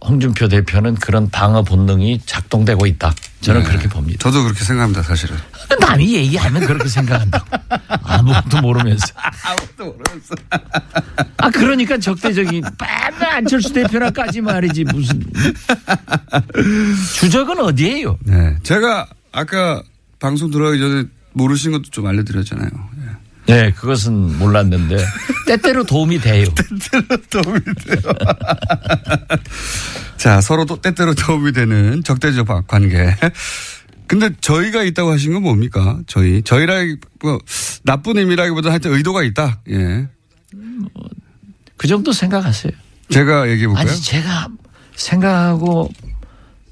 [0.04, 3.14] 홍준표 대표는 그런 방어 본능이 작동되고 있다.
[3.42, 3.68] 저는 네.
[3.70, 4.20] 그렇게 봅니다.
[4.20, 5.38] 저도 그렇게 생각합니다, 사실은.
[5.80, 7.46] 남이 얘기하면 그렇게 생각한다고.
[8.04, 9.06] 아무것도 모르면서.
[9.46, 10.36] 아무것도 모르겠어.
[11.38, 15.24] 아, 그러니까 적대적인 맨날 안철수 대표나까지 말이지 무슨.
[17.20, 18.18] 주적은 어디예요?
[18.26, 18.58] 네.
[18.64, 19.84] 제가 아까
[20.20, 22.70] 방송 들어가기 전에 모르신 것도 좀 알려드렸잖아요.
[23.50, 23.54] 예.
[23.54, 24.98] 네, 그것은 몰랐는데
[25.48, 26.46] 때때로 도움이 돼요.
[27.30, 28.14] 도움이 돼요.
[30.18, 33.16] 자, 서로 또 때때로 도움이 되는 적대적 바- 관계.
[34.08, 36.00] 근데 저희가 있다고 하신 건 뭡니까?
[36.08, 36.42] 저희.
[36.44, 37.40] 저희라기, 뭐,
[37.84, 39.60] 나쁜 의미라기보다 하여튼 의도가 있다.
[39.70, 40.08] 예.
[41.78, 42.72] 그 정도 생각하세요.
[43.10, 43.90] 제가 얘기해 볼까요?
[43.90, 44.48] 아니 제가
[44.96, 45.92] 생각하고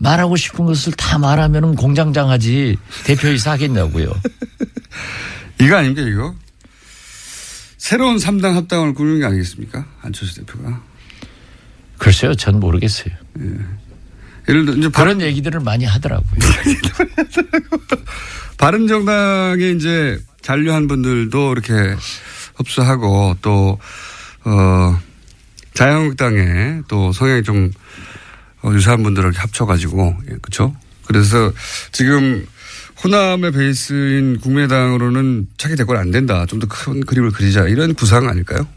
[0.01, 4.11] 말하고 싶은 것을 다 말하면 공장장 하지 대표이사 하겠냐고요.
[5.61, 6.35] 이거 아닙니까, 이거?
[7.77, 9.85] 새로운 3당 합당을 꾸리는 게 아니겠습니까?
[10.01, 10.81] 안철수 대표가.
[11.99, 13.13] 글쎄요, 전 모르겠어요.
[14.49, 16.39] 예를 들어, 이제 그런 얘기들을 많이 하더라고요.
[18.57, 21.73] 바른정당에 이제 잔류한 분들도 이렇게
[22.55, 23.77] 흡수하고 또,
[24.45, 24.99] 어,
[25.75, 27.80] 자유한국당에 또 성향이 좀 어,
[28.65, 30.75] 유사한 분들을 합쳐가지고, 예, 그쵸?
[31.05, 31.51] 그래서
[31.91, 32.45] 지금
[33.03, 36.45] 호남의 베이스인 국민의당으로는 차기 대권 안 된다.
[36.45, 37.67] 좀 더 큰 그림을 그리자.
[37.67, 38.67] 이런 구상 아닐까요?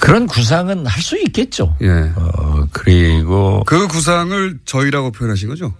[0.00, 1.76] 그런 구상은 할 수 있겠죠.
[1.82, 1.88] 예.
[2.16, 5.74] 어, 그리고 그 구상을 저희라고 표현하신 거죠?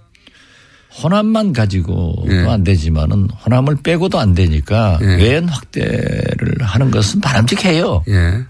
[1.03, 2.41] 호남만 가지고도 예.
[2.47, 5.07] 안 되지만은 호남을 빼고도 안 되니까 예.
[5.07, 8.05] 외연 확대를 하는 것은 바람직해요.
[8.09, 8.45] 예.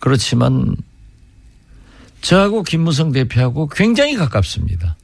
[0.00, 0.74] 그렇지만
[2.28, 4.96] 저하고 김무성 대표하고 굉장히 가깝습니다.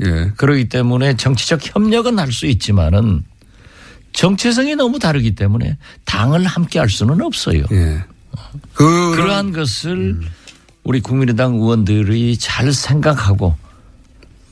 [0.00, 0.32] 예.
[0.38, 3.24] 그러기 때문에 정치적 협력은 할 수 있지만은
[4.14, 7.64] 정체성이 너무 다르기 때문에 당을 함께 할 수는 없어요.
[7.72, 8.02] 예.
[8.72, 10.18] 그, 그러한 것을
[10.82, 13.54] 우리 국민의당 의원들이 잘 생각하고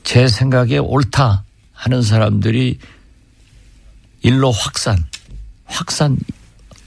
[0.03, 2.77] 제 생각에 옳다 하는 사람들이
[4.21, 5.03] 일로 확산,
[5.65, 6.19] 확산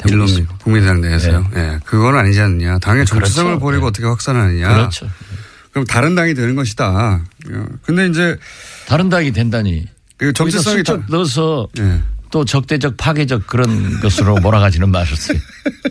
[0.08, 0.56] 일론 있습니다.
[0.58, 1.50] 국민의당 내에서요.
[1.56, 1.78] 예.
[1.84, 2.78] 그건 아니지 않느냐.
[2.78, 3.60] 당의 정체성을 그렇죠.
[3.64, 3.88] 버리고 네.
[3.88, 4.68] 어떻게 확산하느냐.
[4.74, 5.08] 그렇죠.
[5.72, 7.20] 그럼 다른 당이 되는 것이다.
[7.50, 7.54] 예.
[7.82, 8.36] 근데 이제
[8.86, 9.86] 다른 당이 된다니.
[10.16, 12.00] 그 정체성이 다, 넣어서 예.
[12.30, 15.38] 또 적대적 파괴적 그런 것으로 몰아가지는 마셨어요.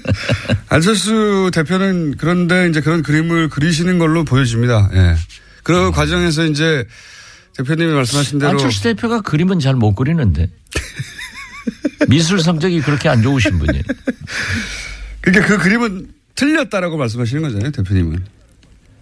[0.70, 4.90] 안철수 대표는 그런데 이제 그런 그림을 그리시는 걸로 보여집니다.
[4.94, 5.16] 예.
[5.64, 6.86] 그 과정에서 이제
[7.58, 10.50] 대표님이 말씀하신 대로 안철수 대표가 그림은 잘 못 그리는데
[12.08, 13.84] 미술 성적이 그렇게 안 좋으신 분이에요.
[15.22, 18.26] 그러니까 그 그림은 틀렸다라고 말씀하시는 거잖아요, 대표님은.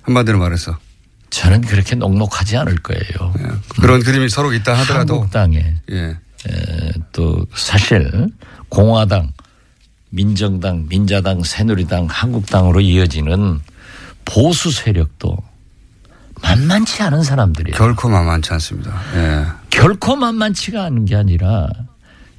[0.03, 0.77] 한마디로 말해서.
[1.29, 3.33] 저는 그렇게 녹록하지 않을 거예요.
[3.39, 3.47] 예.
[3.79, 6.17] 그런 그림이 서로 있다 하더라도 한국당에 예.
[6.49, 8.11] 에, 또 사실
[8.67, 9.31] 공화당,
[10.09, 13.59] 민정당, 민자당, 새누리당, 한국당으로 이어지는
[14.25, 15.37] 보수 세력도
[16.41, 17.77] 만만치 않은 사람들이에요.
[17.77, 19.01] 결코 만만치 않습니다.
[19.15, 19.45] 예.
[19.69, 21.69] 결코 만만치가 않은 게 아니라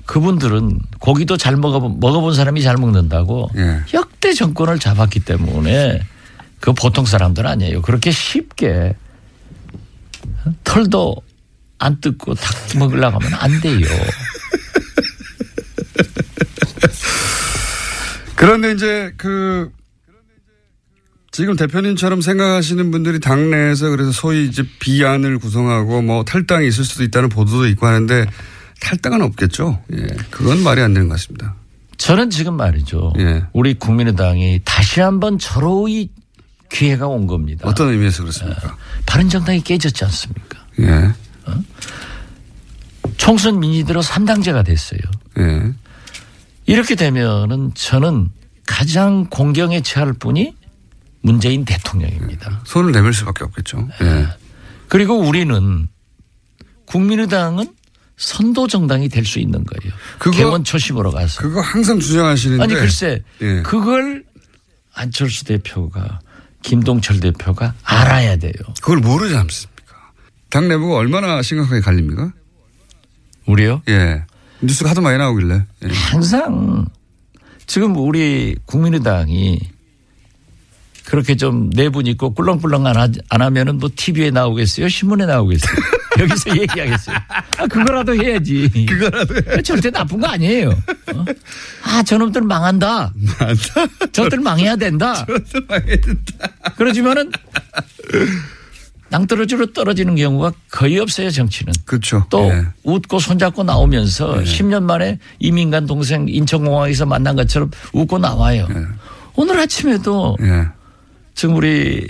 [0.06, 3.82] 그분들은 고기도 잘 먹어본, 먹어본 사람이 잘 먹는다고 예.
[3.94, 6.02] 역대 정권을 잡았기 때문에
[6.60, 7.82] 그 보통 사람들 아니에요.
[7.82, 8.94] 그렇게 쉽게
[10.64, 11.16] 털도
[11.78, 13.80] 안 뜯고 닭 먹으려고 하면 안 돼요.
[18.36, 19.70] 그런데 이제 그
[21.30, 27.28] 지금 대표님처럼 생각하시는 분들이 당내에서 그래서 소위 이제 비안을 구성하고 뭐 탈당이 있을 수도 있다는
[27.28, 28.26] 보도도 있고 하는데
[28.82, 29.82] 탈당은 없겠죠.
[29.92, 30.06] 예.
[30.30, 31.54] 그건 말이 안 되는 것 같습니다.
[31.96, 33.12] 저는 지금 말이죠.
[33.18, 33.44] 예.
[33.52, 36.08] 우리 국민의당이 다시 한번 절호의
[36.70, 37.68] 기회가 온 겁니다.
[37.68, 38.76] 어떤 의미에서 그렇습니까?
[39.06, 40.66] 바른정당이 깨졌지 않습니까?
[40.80, 41.12] 예.
[43.16, 45.00] 총선 민의대로 3당제가 됐어요.
[45.38, 45.72] 예.
[46.66, 48.30] 이렇게 되면은 저는
[48.66, 50.56] 가장 공경에 처할 분이
[51.20, 52.62] 문재인 대통령입니다.
[52.64, 53.88] 손을 내밀 수밖에 없겠죠.
[54.02, 54.28] 예.
[54.88, 55.88] 그리고 우리는
[56.86, 57.66] 국민의당은
[58.16, 59.92] 선도 정당이 될 수 있는 거예요.
[60.18, 61.40] 그거- 개원 초심으로 가서.
[61.40, 62.62] 그거 항상 주장하시는데.
[62.62, 63.62] 아니 글쎄 예.
[63.62, 64.24] 그걸
[64.94, 66.20] 안철수 대표가
[66.62, 68.52] 김동철 대표가 알아야 돼요.
[68.80, 70.12] 그걸 모르지 않습니까?
[70.50, 72.32] 당 내부가 얼마나 심각하게 갈립니까?
[73.46, 73.82] 우리요?
[73.88, 74.24] 예.
[74.60, 75.54] 뉴스가 하도 많이 나오길래.
[75.84, 75.88] 예.
[75.88, 76.86] 항상
[77.66, 79.58] 지금 우리 국민의당이
[81.04, 84.88] 그렇게 좀 내분 있고 꿀렁꿀렁 안, 하, 안 하면은 뭐 TV에 나오겠어요?
[84.88, 85.74] 신문에 나오겠어요?
[86.20, 87.16] 여기서 얘기하겠어요?
[87.58, 88.68] 아, 그거라도 해야지.
[88.88, 89.62] 그거라도 해.
[89.62, 90.70] 절대 나쁜 거 아니에요.
[90.70, 91.24] 어?
[91.84, 93.12] 아, 저놈들 망한다.
[94.12, 95.26] 저들 망해야 된다.
[96.76, 97.32] 그러지만은
[99.08, 101.72] 낭떠러지로 떨어지는 경우가 거의 없어요, 정치는.
[101.84, 102.26] 그렇죠.
[102.30, 102.64] 또 예.
[102.84, 108.66] 웃고 손잡고 나오면서 10년 만에 이민간 동생 인천공항에서 만난 것처럼 웃고 나와요.
[109.34, 110.66] 오늘 아침에도 예.
[111.34, 112.08] 지금 우리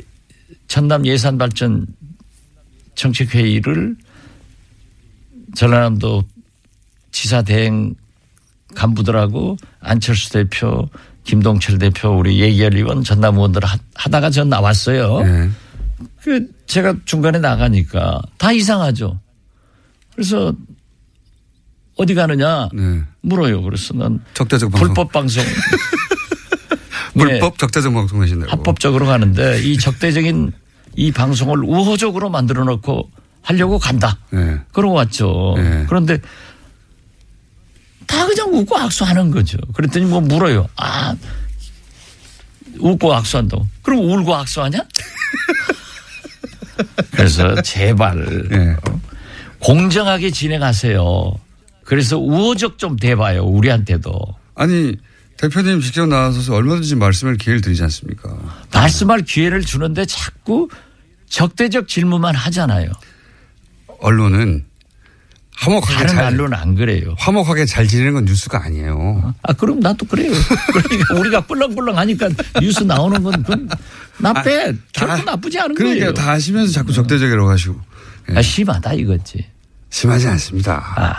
[0.68, 1.86] 전남 예산발전
[2.94, 3.96] 정책회의를
[5.54, 6.24] 전라남도
[7.10, 7.94] 지사 대행
[8.74, 10.88] 간부들하고 안철수 대표,
[11.24, 15.20] 김동철 대표, 우리 예결 의원 전남 의원들 하- 하다가 전 나왔어요.
[15.24, 15.50] 예.
[16.22, 19.20] 그 제가 중간에 나가니까 다 이상하죠.
[20.14, 20.52] 그래서
[21.96, 23.02] 어디 가느냐 네.
[23.20, 23.62] 물어요.
[23.62, 24.86] 그래서 난 적대적 방송.
[24.88, 25.44] 불법 방송.
[27.14, 28.46] 불법 적대적 방송 하신다고.
[28.46, 30.52] 네, 합법적으로 가는데 이 적대적인
[30.96, 33.10] 이 방송을 우호적으로 만들어 놓고
[33.42, 34.18] 하려고 간다.
[34.34, 34.60] 예.
[34.72, 35.54] 그러고 왔죠.
[35.56, 35.84] 네.
[35.88, 36.18] 그런데
[38.06, 39.58] 다 그냥 웃고 악수하는 거죠.
[39.74, 40.68] 그랬더니 뭐 물어요.
[40.76, 41.14] 아,
[42.78, 43.66] 웃고 악수한다고.
[43.82, 44.78] 그럼 울고 악수하냐?
[47.12, 48.76] 그래서 제발 예.
[48.90, 49.00] 어,
[49.60, 51.32] 공정하게 진행하세요.
[51.84, 53.44] 그래서 우호적 좀 대봐요.
[53.44, 54.12] 우리한테도.
[54.54, 54.96] 아니
[55.42, 58.30] 대표님 직접 나와서 얼마든지 말씀을 기회를 드리지 않습니까?
[58.72, 60.68] 말씀할 기회를 주는데 자꾸
[61.28, 62.92] 적대적 질문만 하잖아요.
[63.98, 64.64] 언론은
[65.56, 67.16] 화목하게 다른 잘 언론은 안 그래요.
[67.18, 69.34] 화목하게 잘 지내는 건 뉴스가 아니에요.
[69.42, 70.30] 아, 그럼 나도 그래요.
[70.72, 72.28] 그러니까 우리가 꿀렁꿀렁 하니까
[72.60, 73.68] 뉴스 나오는 건,
[74.18, 74.76] 나빼.
[74.92, 76.14] 결코 나쁘지 않은 그러니까 거예요.
[76.14, 77.80] 다 아시면서 자꾸 적대적이라고 하시고
[78.30, 78.38] 예.
[78.38, 79.44] 아, 심하다 이거지.
[79.90, 80.76] 심하지 않습니다.
[80.96, 81.18] 아,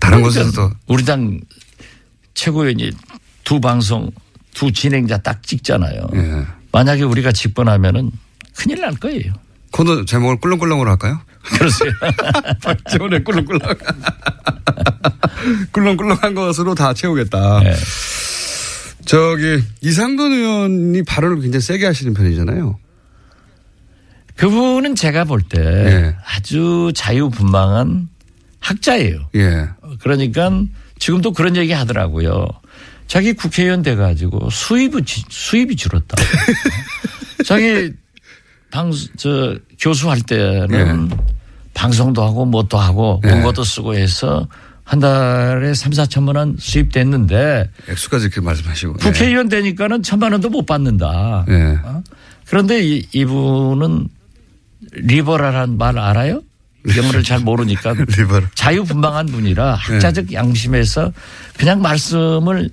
[0.00, 1.40] 다른 그러니까 곳에서도 우리 당
[2.34, 2.90] 최고위원이
[3.48, 4.10] 두 방송,
[4.52, 6.06] 두 진행자 딱 찍잖아요.
[6.16, 6.44] 예.
[6.70, 8.10] 만약에 우리가 집권하면은
[8.54, 9.32] 큰일 날 거예요.
[9.70, 11.18] 코너 제목을 꿀렁꿀렁으로 할까요?
[11.56, 11.90] 그러세요.
[12.90, 13.60] 저번에 꿀렁꿀렁
[15.72, 17.60] 꿀렁꿀렁한 것으로 다 채우겠다.
[17.60, 17.74] 네.
[19.06, 22.78] 저기 이상돈 의원이 발언을 굉장히 세게 하시는 편이잖아요.
[24.36, 26.16] 그분은 제가 볼때 예.
[26.26, 28.10] 아주 자유분방한
[28.60, 29.30] 학자예요.
[29.36, 29.70] 예.
[30.00, 30.50] 그러니까
[30.98, 32.46] 지금도 그런 얘기 하더라고요.
[33.08, 36.16] 자기 국회의원 돼가지고 수입이, 지- 수입이 줄었다.
[37.44, 37.92] 자기
[38.70, 41.10] 방, 저, 교수할 때는
[41.72, 43.30] 방송도 하고 뭣도 하고 예.
[43.30, 44.46] 원고도 쓰고 해서
[44.84, 48.94] 한 달에 3, 4천만 원 수입됐는데 액수까지 이렇게 말씀하시고.
[48.94, 51.46] 국회의원 되니까는 천만 원도 못 받는다.
[51.48, 51.78] 예.
[52.46, 54.08] 그런데 이, 이분은
[54.92, 56.42] 리버럴한 말 알아요?
[56.96, 57.94] 영어를 잘 모르니까.
[58.54, 61.12] 자유분방한 분이라 학자적 양심에서
[61.58, 62.70] 그냥 말씀을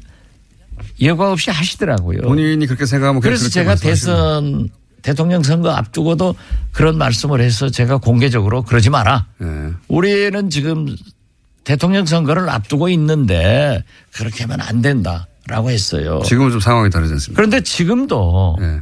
[1.01, 2.21] 여과 없이 하시더라고요.
[2.21, 4.69] 본인이 그렇게 생각하면 그래서 제가 대선
[5.01, 6.35] 대통령 선거 앞두고도
[6.71, 9.27] 그런 말씀을 해서 제가 공개적으로 그러지 마라.
[9.41, 9.45] 예.
[9.87, 10.87] 우리는 지금
[11.63, 13.83] 대통령 선거를 앞두고 있는데
[14.13, 16.21] 그렇게 하면 안 된다라고 했어요.
[16.25, 17.37] 지금은 좀 상황이 다르지 않습니까?
[17.37, 18.81] 그런데 지금도 예.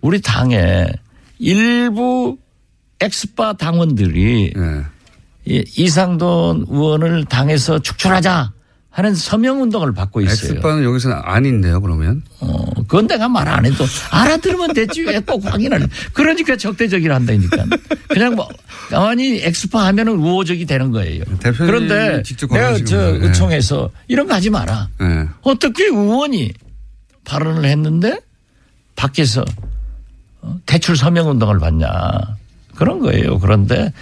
[0.00, 0.86] 우리 당에
[1.38, 2.36] 일부
[3.00, 4.84] 엑스파 당원들이 예.
[5.44, 8.52] 이- 이상돈 의원을 당에서 축출하자
[8.98, 10.50] 하는 서명 운동을 받고 있어요.
[10.54, 12.20] 엑스파는 여기서는 아닌데요, 그러면.
[12.40, 15.82] 어, 그건 내가 말 안 해도 알아들으면 됐지 왜 꼭 확인을.
[15.82, 15.86] 해.
[16.12, 17.64] 그러니까 적대적이라 한다니까.
[18.08, 18.48] 그냥 뭐
[18.90, 21.22] 가만히 엑스파 하면은 우호적이 되는 거예요.
[21.68, 23.12] 그런데 내가 저.
[23.12, 23.26] 네.
[23.28, 24.88] 의총에서 이런 거 하지 마라.
[25.00, 25.28] 예.
[25.42, 26.52] 어떻게 의원이
[27.24, 28.18] 발언을 했는데
[28.96, 29.44] 밖에서
[30.40, 31.86] 어, 대출 서명 운동을 받냐
[32.74, 33.38] 그런 거예요.
[33.38, 33.92] 그런데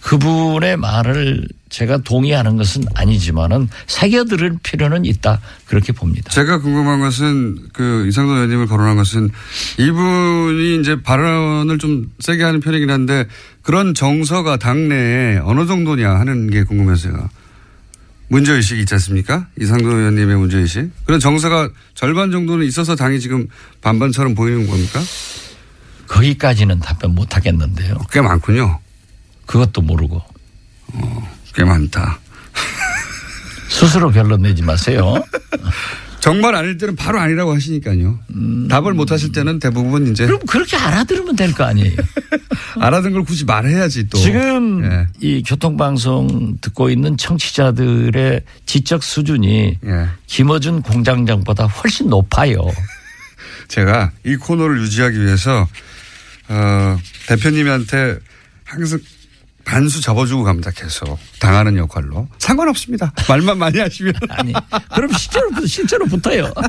[0.00, 6.30] 그분의 말을 제가 동의하는 것은 아니지만은 새겨들을 필요는 있다 그렇게 봅니다.
[6.30, 9.30] 제가 궁금한 것은 그 이상도 의원님을 거론한 것은
[9.78, 13.26] 이분이 이제 발언을 좀 세게 하는 편이긴 한데
[13.62, 17.30] 그런 정서가 당내에 어느 정도냐 하는 게 궁금해서요.
[18.28, 19.46] 문제의식이 있지 않습니까?
[19.58, 20.90] 이상도 의원님의 문제의식.
[21.06, 23.46] 그런 정서가 절반 정도는 있어서 당이 지금
[23.80, 25.00] 반반처럼 보이는 겁니까?
[26.06, 27.96] 거기까지는 답변 못 하겠는데요.
[28.10, 28.78] 꽤 많군요.
[29.46, 30.22] 그것도 모르고
[31.54, 32.18] 꽤 많다.
[33.68, 35.14] 스스로 결론 내지 마세요.
[36.20, 38.20] 정말 아닐 때는 바로 아니라고 하시니까요.
[38.68, 41.96] 답을 못 하실 때는 대부분 이제 그럼 그렇게 알아들으면 될 거 아니에요.
[42.78, 44.18] 알아듣는 걸 굳이 말해야지 또.
[44.18, 45.06] 지금 예.
[45.20, 50.06] 이 교통방송 듣고 있는 청취자들의 지적 수준이 예.
[50.26, 52.56] 김어준 공장장보다 훨씬 높아요.
[53.68, 55.66] 제가 이 코너를 유지하기 위해서
[56.48, 58.18] 어, 대표님한테
[58.64, 59.00] 항상
[59.64, 60.70] 반수 접어주고 갑니다.
[60.70, 63.12] 계속 당하는 역할로 상관없습니다.
[63.28, 64.52] 말만 많이 하시면 아니,
[64.94, 66.52] 그럼 실제로, 실제로 붙어요.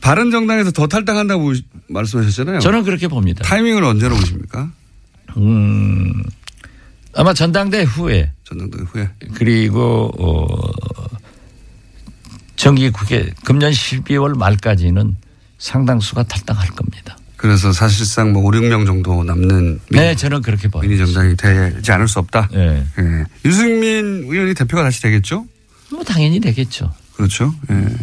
[0.00, 1.52] 바른 정당에서 더 탈당한다고
[1.88, 2.60] 말씀하셨잖아요.
[2.60, 3.44] 저는 그렇게 봅니다.
[3.44, 4.70] 타이밍은 언제로 보십니까?
[5.36, 6.22] 음,
[7.14, 10.72] 아마 전당대 후에 전당대 후에 그리고 어,
[12.56, 15.16] 정기국회 금년 12월 말까지는
[15.58, 17.16] 상당수가 탈당할 겁니다.
[17.42, 20.82] 그래서 사실상 뭐 5, 6명 정도 남는 네, 저는 그렇게 봐요.
[20.82, 22.48] 미니 정당이 되지 않을 수 없다.
[22.52, 22.86] 네.
[23.00, 23.24] 예.
[23.44, 25.44] 유승민 의원이 대표가 다시 되겠죠?
[25.90, 26.94] 뭐 당연히 되겠죠.
[27.16, 27.52] 그렇죠.
[27.68, 27.96] 예.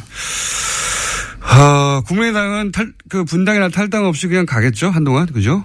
[1.42, 4.90] 아, 국민의당은 탈, 그 분당이나 탈당 없이 그냥 가겠죠?
[4.90, 5.26] 한동안.
[5.28, 5.64] 그죠?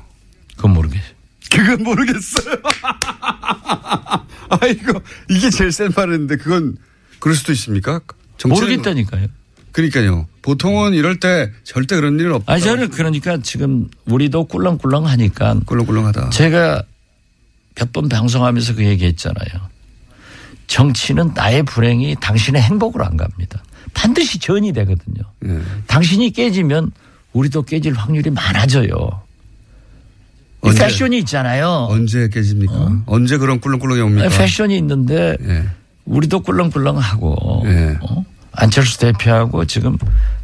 [0.56, 1.12] 그건 모르겠어요.
[1.50, 2.54] 그건 모르겠어요.
[4.60, 6.76] 아이고, 이게 제일 센 말인데 그건
[7.18, 8.00] 그럴 수도 있습니까?
[8.38, 9.26] 정치는- 모르겠다니까요.
[9.74, 10.26] 그러니까요.
[10.42, 12.52] 보통은 이럴 때 절대 그런 일은 없다.
[12.52, 16.30] 아니 저는 그러니까 지금 우리도 꿀렁꿀렁 하니까 꿀렁꿀렁하다.
[16.30, 16.82] 제가
[17.74, 19.74] 몇 번 방송하면서 그 얘기했잖아요.
[20.68, 23.62] 정치는 나의 불행이 당신의 행복으로 안 갑니다.
[23.92, 25.22] 반드시 전이 되거든요.
[25.46, 25.60] 예.
[25.88, 26.92] 당신이 깨지면
[27.32, 29.22] 우리도 깨질 확률이 많아져요.
[30.64, 30.84] 이 언제?
[30.84, 31.88] 패션이 있잖아요.
[31.90, 33.02] 언제 깨집니까?
[33.06, 34.28] 언제 그런 꿀렁꿀렁이 옵니까?
[34.28, 35.64] 패션이 있는데 예.
[36.04, 37.98] 우리도 꿀렁꿀렁하고 예.
[38.02, 38.24] 어?
[38.56, 39.98] 안철수 대표하고 지금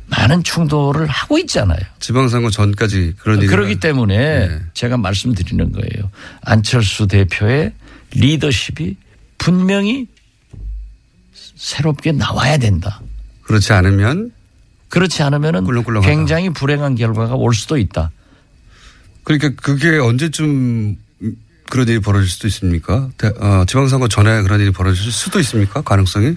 [0.07, 1.79] 많은 충돌을 하고 있잖아요.
[2.01, 4.61] 지방선거 전까지 그런 그렇기 때문에 네.
[4.75, 6.11] 제가 말씀드리는 거예요.
[6.43, 7.73] 안철수 대표의
[8.13, 8.97] 리더십이
[9.39, 10.07] 분명히
[11.57, 13.01] 새롭게 나와야 된다.
[13.43, 14.33] 그렇지 않으면
[14.89, 16.11] 그렇지 않으면 꿀렁꿀렁하다.
[16.13, 18.11] 굉장히 불행한 결과가 올 수도 있다.
[19.23, 20.97] 그러니까 그게 언제쯤
[21.69, 23.11] 그런 일이 벌어질 수도 있습니까?
[23.17, 25.83] 대- 어, 지방선거 전에 그런 일이 벌어질 수도 있습니까?
[25.83, 26.37] 가능성이?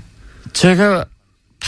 [0.52, 1.06] 제가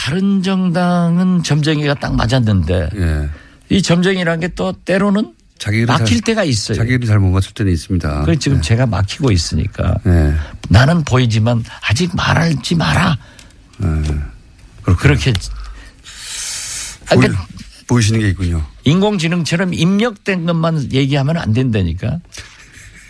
[0.06, 3.28] 바른 정당은 점쟁이가 딱 맞았는데 예.
[3.70, 6.76] 이 점쟁이라는 게 또 때로는 자기 막힐 때가 있어요.
[6.76, 8.22] 자기 일이 잘못 맞출 때는 있습니다.
[8.22, 10.34] 그래서 지금 제가 막히고 있으니까 예.
[10.68, 13.18] 나는 보이지만 아직 말하지 마라.
[14.84, 15.32] 그렇게
[17.06, 17.46] 아, 보이, 그러니까
[17.88, 18.64] 보이시는 게 있군요.
[18.84, 22.20] 인공지능처럼 입력된 것만 얘기하면 안 된다니까.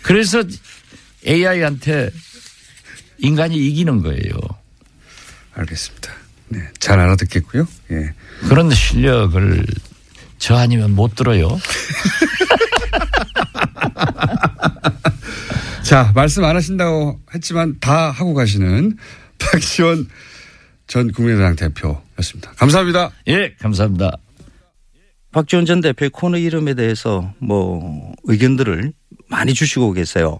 [0.01, 0.41] 그래서
[1.27, 2.09] AI한테
[3.19, 4.33] 인간이 이기는 거예요.
[5.53, 6.16] 알겠습니다.
[6.49, 6.59] 네.
[6.79, 7.67] 잘 알아듣겠고요.
[7.91, 8.13] 예.
[8.47, 9.65] 그런 실력을
[10.37, 11.57] 저 아니면 못 들어요.
[15.83, 18.97] 자, 말씀 안 하신다고 했지만 다 하고 가시는
[19.39, 20.07] 박지원
[20.87, 22.51] 전 국민의당 대표였습니다.
[22.57, 23.11] 감사합니다.
[23.27, 24.17] 예, 감사합니다.
[25.31, 28.93] 박지원 전 대표의 코너 이름에 대해서 뭐 의견들을
[29.29, 30.39] 많이 주시고 계세요.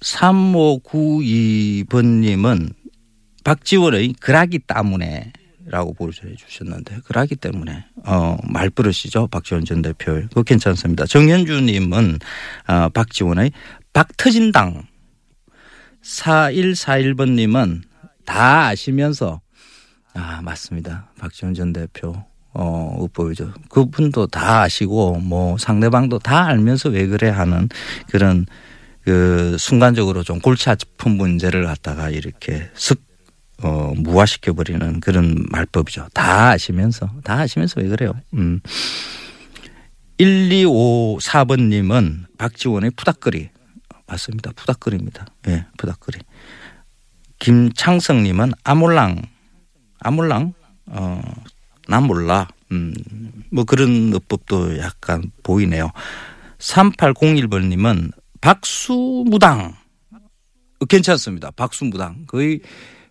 [0.00, 2.72] 3592번님은
[3.44, 5.32] 박지원의 그라기 때문에
[5.66, 11.06] 라고 보여해 주셨는데 그러기 때문에 어 말버릇이죠 박지원 전 대표 그거 괜찮습니다.
[11.06, 12.18] 정현주님은
[12.68, 13.52] 어 박지원의
[13.92, 14.86] 박터진당.
[16.02, 17.82] 4141번님은
[18.24, 19.40] 다 아시면서
[20.14, 21.12] 아 맞습니다.
[21.18, 22.12] 박지원 전 대표
[22.54, 23.52] 어 보여죠.
[23.68, 27.68] 그분도 다 아시고 뭐 상대방도 다 알면서 왜 그래 하는
[28.10, 28.46] 그런
[29.04, 33.11] 그 순간적으로 좀 골치 아픈 문제를 갖다가 이렇게 슥
[33.62, 36.08] 어, 무화시켜 버리는 그런 말법이죠.
[36.12, 38.12] 다 아시면서, 다 아시면서 왜 그래요?
[38.34, 38.60] 음.
[40.18, 43.50] 1254번 님은 박지원의 푸닥거리.
[44.06, 44.52] 맞습니다.
[44.54, 45.26] 푸닥거리입니다.
[45.46, 46.18] 예, 네, 푸닥거리.
[47.38, 49.22] 김창성 님은 아몰랑.
[50.00, 50.52] 아몰랑?
[50.86, 51.22] 어,
[51.88, 52.48] 난 몰라.
[52.70, 52.94] 음,
[53.50, 55.90] 뭐 그런 어법도 약간 보이네요.
[56.58, 59.74] 3801번 님은 박수무당.
[60.88, 61.50] 괜찮습니다.
[61.52, 62.26] 박수무당.
[62.26, 62.60] 거의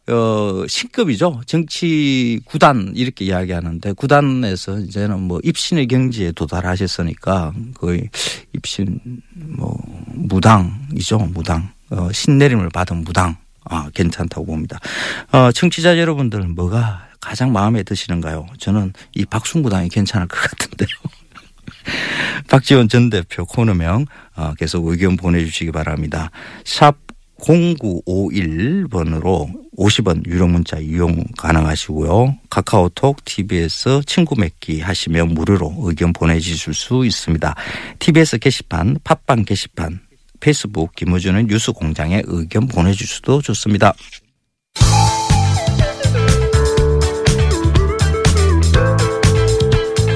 [0.07, 1.41] 어, 신급이죠.
[1.45, 8.09] 정치 구단 이렇게 이야기하는데 구단에서 이제는 뭐 입신의 경지에 도달하셨으니까 거의
[8.53, 8.99] 입신
[9.33, 9.77] 뭐
[10.07, 11.19] 무당이죠.
[11.33, 11.69] 무당.
[11.89, 13.37] 어, 신내림을 받은 무당.
[13.63, 14.79] 아, 괜찮다고 봅니다.
[15.31, 18.47] 어, 청취자 여러분들 뭐가 가장 마음에 드시는가요?
[18.57, 20.89] 저는 이 박순무당이 괜찮을 것 같은데요.
[22.49, 26.31] 박지원 전 대표 코너명 어, 계속 의견 보내주시기 바랍니다.
[26.65, 26.97] 샵
[27.41, 32.37] 0951번으로 50원 유료 문자 이용 가능하시고요.
[32.49, 37.55] 카카오톡, TBS 친구 맺기 하시면 무료로 의견 보내주실 수 있습니다.
[37.99, 39.99] TBS 게시판, 팟빵 게시판,
[40.39, 43.93] 페이스북 김호준의 뉴스 공장에 의견 보내주셔도 좋습니다.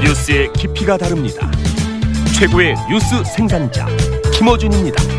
[0.03, 1.49] 뉴스의 깊이가 다릅니다.
[2.37, 3.87] 최고의 뉴스 생산자
[4.33, 5.14] 김호준입니다.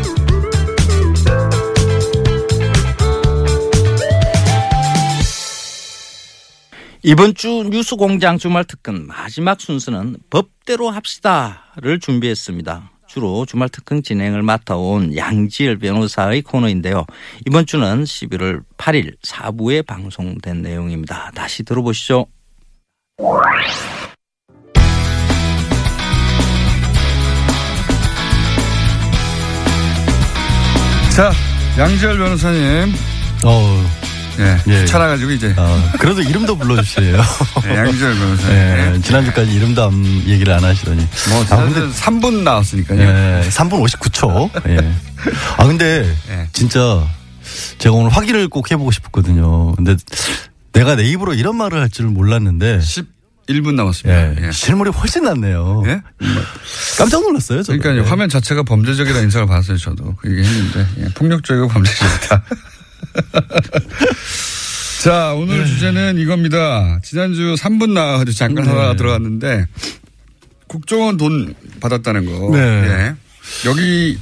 [7.03, 12.91] 이번 주 뉴스공장 주말 특근 마지막 순서는 법대로 합시다를 준비했습니다.
[13.07, 17.05] 주로 주말 특근 진행을 맡아온 양지열 변호사의 코너인데요.
[17.45, 21.31] 이번 주는 11월 8일 4부에 방송된 내용입니다.
[21.33, 22.25] 다시 들어보시죠.
[31.15, 31.31] 자,
[31.79, 32.93] 양지열 변호사님.
[33.45, 34.06] 어,
[34.39, 34.57] 예.
[34.67, 34.81] 예.
[34.81, 35.53] 귀찮아가지고 이제.
[35.57, 37.17] 어, 그래도 이름도 불러주세요.
[37.63, 38.51] 네, 양지열 변호사님.
[38.55, 39.01] 예, 예.
[39.01, 41.07] 지난주까지 이름도 안 얘기를 안 하시더니.
[41.29, 42.99] 뭐, 아, 근데, 사실은 3분 나왔으니까요.
[43.01, 44.69] 예, 3분 59초.
[44.69, 44.93] 예.
[45.57, 46.47] 아, 근데, 예.
[46.53, 47.05] 진짜,
[47.79, 49.73] 제가 오늘 확인을 꼭 해보고 싶었거든요.
[49.75, 49.95] 근데,
[50.73, 52.79] 내가 내 입으로 이런 말을 할 줄은 몰랐는데,
[53.47, 54.41] 11분 남았습니다.
[54.41, 54.51] 예, 예.
[54.51, 55.83] 실물이 훨씬 낫네요.
[55.87, 56.01] 예?
[56.97, 57.79] 깜짝 놀랐어요, 저도.
[57.79, 58.05] 그러니까요.
[58.05, 58.09] 예.
[58.09, 60.15] 화면 자체가 범죄적이라는 인상을 받았어요, 저도.
[60.17, 60.85] 그 얘기 했는데.
[60.99, 62.43] 예, 폭력적이고 범죄적이다.
[65.03, 66.99] 자, 오늘 주제는 이겁니다.
[67.03, 68.71] 지난주 3분 나와가지고 잠깐 네.
[68.71, 69.67] 하다가 들어갔는데,
[70.67, 72.49] 국정원 돈 받았다는 거.
[72.51, 72.59] 네.
[72.59, 73.15] 예.
[73.69, 74.17] 여기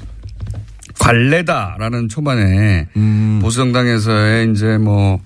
[1.00, 5.20] 관례다라는 초반에 음, 보수정당에서의 이제 뭐,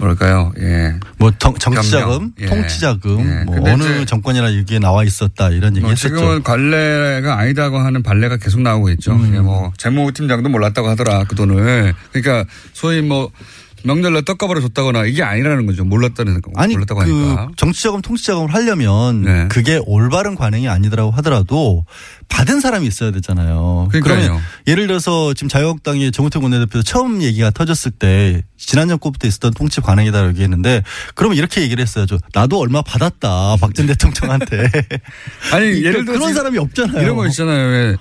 [0.00, 0.52] 뭐랄까요.
[0.58, 0.94] 예.
[1.18, 2.32] 뭐, 정, 정치자금.
[2.40, 2.46] 예.
[2.46, 3.44] 통치자금, 예.
[3.44, 6.08] 뭐, 어느 정권이나 여기에 나와 있었다, 이런 얘기 뭐 했었죠.
[6.08, 9.12] 지금은 관례가 아니다고 하는 발례가 계속 나오고 있죠.
[9.12, 9.34] 음.
[9.34, 11.94] 예, 뭐 재무 팀장도 몰랐다고 하더라 그 돈을.
[12.12, 13.30] 그러니까 소위 뭐
[13.82, 15.84] 명절날 떡값으로 줬다거나 이게 아니라는 거죠.
[15.84, 16.50] 몰랐다는 거.
[16.56, 17.48] 아니 몰랐다고 그 하니까.
[17.56, 19.48] 정치자금 통치자금을 하려면 네.
[19.48, 21.84] 그게 올바른 관행이 아니더라고 하더라도
[22.28, 23.88] 받은 사람이 있어야 되잖아요.
[23.90, 24.18] 그러니까요.
[24.22, 29.80] 그러면 예를 들어서 지금 자유한국당의 정우택 원내대표 처음 얘기가 터졌을 때 지난 정권부터 있었던 통치
[29.80, 30.82] 관행이다라고 얘기했는데
[31.14, 32.18] 그러면 이렇게 얘기를 했어야죠.
[32.34, 34.70] 나도 얼마 받았다 박전 대통령한테.
[35.52, 37.02] 아니 이- 예를 들어 그런 사람이 없잖아요.
[37.02, 37.68] 이런 거 있잖아요.
[37.70, 37.96] 왜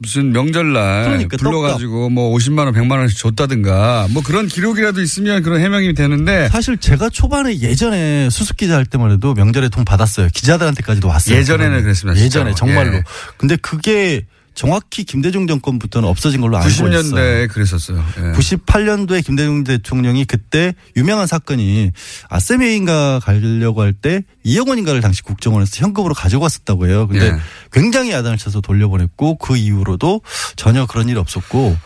[0.00, 5.60] 무슨 명절날 그러니까 불러가지고 뭐 50만 원, 100만 원씩 줬다든가 뭐 그런 기록이라도 있으면 그런
[5.60, 10.28] 해명이 되는데 사실 제가 초반에 예전에 수습기자 할 때만 해도 명절에 돈 받았어요.
[10.32, 11.36] 기자들한테까지도 왔어요.
[11.36, 11.82] 예전에는.
[11.82, 12.54] 그랬습니다, 예전에 진짜로.
[12.54, 12.96] 정말로.
[12.98, 13.02] 예.
[13.36, 14.24] 근데 그게
[14.58, 16.90] 정확히 김대중 정권부터는 없어진 걸로 알고 있어요.
[16.90, 18.04] 90년대에 그랬었어요.
[18.16, 18.22] 예.
[18.32, 21.92] 98년도에 김대중 대통령이 그때 유명한 사건이
[22.28, 27.06] 아세메인가 가려고 할때 2억 원인가를 당시 국정원에서 현금으로 가지고 왔었다고 해요.
[27.06, 27.36] 근데 예.
[27.70, 30.22] 굉장히 야단을 쳐서 돌려보냈고 그 이후로도
[30.56, 31.76] 전혀 그런 일이 없었고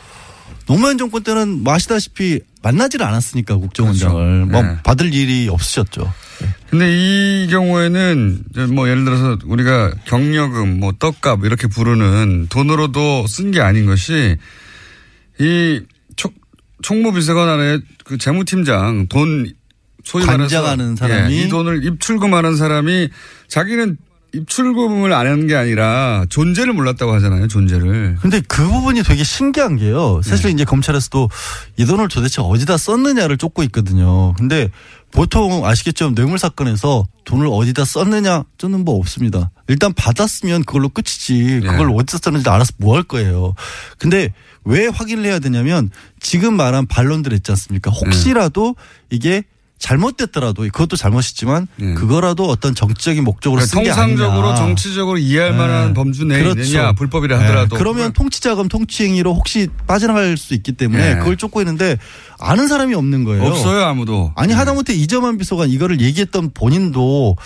[0.65, 4.51] 노무현 정권 때는 뭐 아시다시피 만나질 않았으니까 국정원장을 그렇죠.
[4.51, 4.79] 뭐 예.
[4.83, 6.11] 받을 일이 없으셨죠.
[6.71, 13.61] 근데 이 경우에는 뭐 예를 들어서 우리가 경력금, 뭐 떡값 이렇게 부르는 돈으로도 쓴 게
[13.61, 14.37] 아닌 것이
[15.39, 15.81] 이
[16.17, 16.33] 총,
[16.83, 19.53] 총무비서관의 그 재무팀장 돈
[20.05, 21.35] 소위 말해서 관장하는 사람이?
[21.35, 23.09] 예, 이 돈을 입출금하는 사람이
[23.49, 23.97] 자기는
[24.35, 27.49] 입출금을 안 하는 게 아니라 존재를 몰랐다고 하잖아요.
[27.49, 28.17] 존재를.
[28.21, 30.21] 근데 그 부분이 되게 신기한 게요.
[30.25, 30.53] 사실 네.
[30.53, 31.29] 이제 검찰에서도
[31.77, 34.33] 이 돈을 도대체 어디다 썼느냐를 쫓고 있거든요.
[34.35, 34.69] 근데
[35.11, 36.15] 보통 아시겠죠.
[36.15, 39.51] 뇌물 사건에서 돈을 어디다 썼느냐 저는 뭐 없습니다.
[39.69, 41.61] 일단 받았으면 그걸로 끝이지.
[41.63, 41.95] 그걸 네.
[41.95, 43.55] 어디다 썼는지 알아서 뭐 할 거예요.
[43.99, 44.33] 근데
[44.65, 47.91] 왜 확인을 해야 되냐면 지금 말한 반론들 있지 않습니까?
[47.91, 48.77] 혹시라도
[49.11, 49.43] 이게
[49.83, 51.95] 잘못됐더라도 그것도 잘못이지만 네.
[51.95, 54.17] 그거라도 어떤 정치적인 목적으로 그러니까 쓴게 아니냐.
[54.17, 55.95] 통상적으로 정치적으로 이해할 만한 네.
[55.95, 56.61] 범주 내에 그렇죠.
[56.63, 57.79] 있느냐 불법이라 하더라도 네.
[57.79, 61.19] 그러면 통치자금 통치행위로 혹시 빠져나갈 수 있기 때문에 네.
[61.19, 61.99] 그걸 쫓고 있는데
[62.39, 63.45] 아는 사람이 없는 거예요.
[63.45, 64.33] 없어요 아무도.
[64.37, 67.37] 아니 하다못해 이재만 비서관 이거를 얘기했던 본인도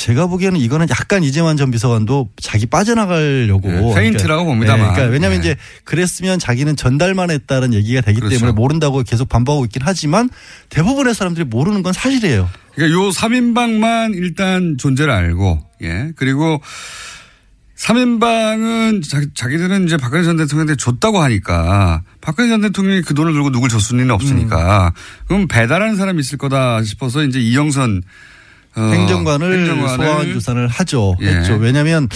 [0.00, 4.94] 제가 보기에는 이거는 약간 이재만 전 비서관도 자기 빠져나가려고 네, 페인트라고 봅니다만.
[4.94, 5.50] 그러니까 왜냐하면 네.
[5.50, 8.38] 이제 그랬으면 자기는 전달만 했다는 얘기가 되기 그렇죠.
[8.38, 10.30] 때문에 모른다고 계속 반박하고 있긴 하지만
[10.70, 12.48] 대부분의 사람들이 모르는 건 사실이에요.
[12.74, 16.12] 그러니까 요 3인방만 일단 존재를 알고, 예.
[16.16, 16.62] 그리고
[17.76, 19.02] 3인방은
[19.34, 23.68] 자기, 들은 이제 박근혜 전 대통령한테 줬다고 하니까 박근혜 전 대통령이 그 돈을 들고 누굴
[23.68, 24.92] 줬을 리는 없으니까
[25.26, 28.02] 그럼 배달하는 사람이 있을 거다 싶어서 이제 이영선
[28.76, 31.16] 어, 행정관을 행정관을 소환 조사를 하죠.
[31.20, 31.26] 예.
[31.26, 31.54] 했죠.
[31.54, 32.08] 왜냐하면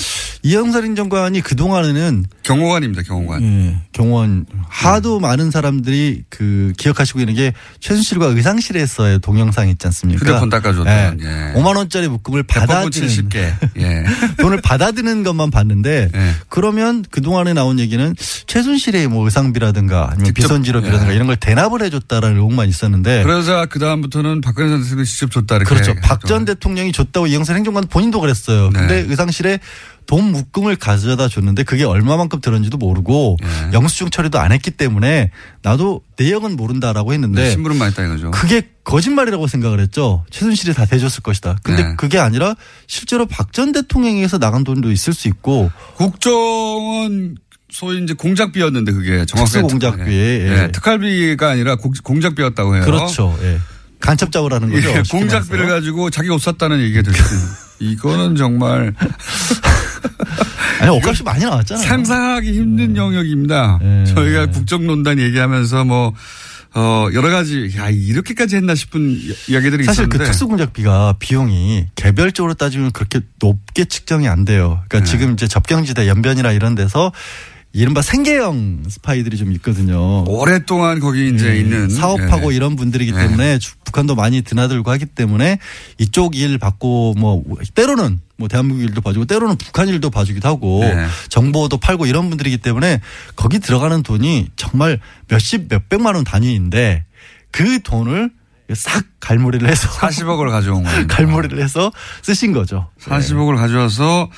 [0.42, 3.42] 이영선 행정관이 그 동안에는 경호관입니다, 경호관.
[3.42, 10.20] 예, 경호원 하도 많은 사람들이 그 기억하시고 있는 게 최순실과 의상실에서의 동영상 있지 않습니까?
[10.20, 11.16] 휴대폰 닦아줬던, 예.
[11.24, 11.52] 예.
[11.55, 13.36] 5만 원짜리 묶음을 받아드는 70개.
[13.78, 14.05] 예.
[14.38, 16.30] 돈을 받아드는 것만 봤는데 예.
[16.48, 18.14] 그러면 그 동안에 나온 얘기는
[18.46, 21.16] 최순실의 뭐 의상비라든가 아니면 직접, 비선지로비라든가 예.
[21.16, 25.74] 이런 걸 대납을 해줬다라는 의혹만 있었는데 그러자 그다음부터는 박근혜 전 대통령이 직접 줬다 이렇게.
[25.74, 25.94] 그렇죠.
[26.02, 28.70] 박전 대통령이 줬다고 이영선 행정관 본인도 그랬어요.
[28.70, 28.78] 네.
[28.80, 29.59] 근데 의상실에
[30.07, 33.72] 돈 묶음을 가져다 줬는데 그게 얼마만큼 들었는지도 모르고 예.
[33.72, 35.30] 영수증 처리도 안 했기 때문에
[35.62, 38.30] 나도 내역은 모른다라고 했는데 네, 신부름만 했다 이거죠.
[38.32, 40.24] 그게 거짓말이라고 생각을 했죠.
[40.30, 41.57] 최순실이 다 대줬을 것이다.
[41.62, 41.95] 근데 네.
[41.97, 42.55] 그게 아니라
[42.86, 47.36] 실제로 박 전 대통령에게서 나간 돈도 있을 수 있고 국정원
[47.70, 50.62] 소위 이제 공작비였는데 그게 정확하게 특수공작비, 특- 예.
[50.64, 52.84] 예, 특활비가 아니라 공- 공작비였다고 해요.
[52.84, 53.36] 그렇죠.
[53.42, 53.59] 예.
[54.05, 54.90] 간첩 잡으라는 거죠.
[54.90, 55.66] 예, 공작비를.
[55.66, 57.40] 가지고 자기가 옷 샀다는 얘기가 들었어요.
[57.80, 58.94] 이거는 정말
[60.80, 61.84] 아니 옷값이 많이 나왔잖아요.
[61.86, 63.78] 상상하기 힘든 영역입니다.
[63.82, 64.05] 예.
[64.12, 66.12] 저희가 국정농단 얘기하면서 뭐
[66.76, 72.55] 어, 여러 가지 야 이렇게까지 했나 싶은 이- 이야기들이 사실 그 있었는데 특수공작비가 비용이 개별적으로
[72.55, 74.82] 따지면 그렇게 높게 측정이 안 돼요.
[74.88, 75.05] 그러니까 네.
[75.05, 77.12] 지금 이제 접경지대 연변이나 이런 데서
[77.76, 80.22] 이른바 생계형 스파이들이 좀 있거든요.
[80.28, 82.56] 오랫동안 거기 이제 예, 있는 사업하고 예.
[82.56, 83.16] 이런 분들이기 예.
[83.16, 85.58] 때문에 주- 북한도 많이 드나들고 하기 때문에
[85.98, 87.42] 이쪽 일 받고 뭐
[87.74, 91.06] 때로는 뭐 대한민국 일도 봐주고 때로는 북한 일도 봐주기도 하고 네.
[91.28, 93.00] 정보도 팔고 이런 분들이기 때문에
[93.34, 97.04] 거기 들어가는 돈이 정말 몇십 몇백만 원 단위인데
[97.50, 98.30] 그 돈을
[98.72, 101.06] 싹 갈무리를 해서 40억을 가져온 거예요.
[101.08, 101.90] 갈무리를 해서
[102.22, 102.88] 쓰신 거죠.
[103.02, 104.30] 40억을 가져와서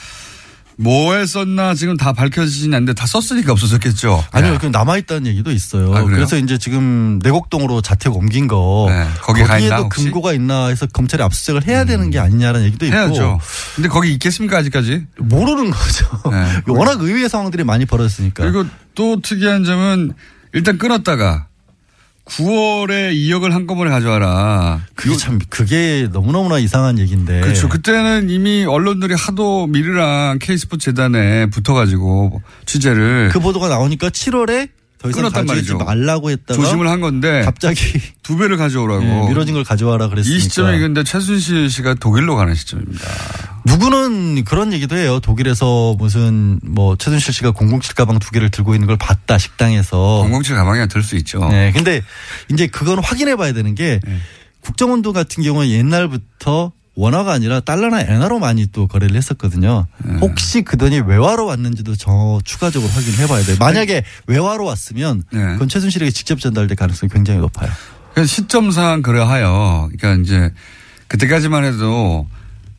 [0.79, 4.25] 뭐에 썼나 지금 다 밝혀지진 않는데 다 썼으니까 없어졌겠죠.
[4.31, 4.59] 아니요, 예.
[4.59, 5.95] 그 남아있다는 얘기도 있어요.
[5.95, 6.03] 아?
[6.05, 8.87] 그래서 이제 지금 내곡동으로 자택 옮긴 거.
[8.91, 10.01] 네, 거기 가 있나, 거기에도 혹시?
[10.03, 10.05] 음.
[10.07, 12.97] 근거가 있나 해서 검찰이 압수수색을 해야 되는 게 아니냐라는 얘기도 있고.
[12.97, 13.41] 해야죠.
[13.75, 15.07] 근데 거기 있겠습니까 아직까지?
[15.19, 16.07] 모르는 거죠.
[16.31, 16.63] 네.
[16.73, 18.45] 워낙 의외의 상황들이 많이 벌어졌으니까.
[18.45, 20.13] 그리고 또 특이한 점은
[20.53, 21.47] 일단 끊었다가
[22.27, 24.81] 9월에 2억을 한꺼번에 가져와라.
[24.95, 27.41] 그게 참, 그게 너무너무나 이상한 얘기인데.
[27.41, 27.69] 그렇죠.
[27.69, 34.69] 그때는 이미 언론들이 하도 미르랑 K스포츠 재단에 붙어가지고 취재를 그 보도가 나오니까 7월에
[34.99, 35.79] 더 이상 끊었단 말이죠.
[35.79, 39.05] 말라고 했다가 조심을 한 건데 갑자기 두 배를 가져오라고.
[39.05, 40.37] 예, 미뤄진 걸 가져와라 그랬으니까.
[40.37, 43.05] 이 시점이 근데 최순실 씨가 독일로 가는 시점입니다.
[43.67, 45.21] 누구는 그런 얘기도 해요.
[45.21, 50.27] 독일에서 무슨 뭐 최순실 씨가 007 가방 두 개를 들고 있는 걸 봤다 식당에서.
[50.31, 51.47] 007 가방이 들수 있죠.
[51.49, 51.73] 네.
[51.73, 52.03] 근데
[52.51, 54.19] 이제 그건 확인해 봐야 되는 게 네.
[54.61, 59.87] 국정원도 같은 경우는 옛날부터 원화가 아니라 달러나 엔화로 많이 또 거래를 했었거든요.
[60.03, 60.15] 네.
[60.17, 63.57] 혹시 그 돈이 외화로 왔는지도 저 추가적으로 확인해 봐야 돼요.
[63.61, 65.41] 만약에 외화로 왔으면 네.
[65.53, 67.71] 그건 최순실에게 직접 전달될 가능성이 굉장히 높아요.
[68.27, 70.51] 시점상 그러하여 그러니까 이제
[71.09, 72.27] 그때까지만 해도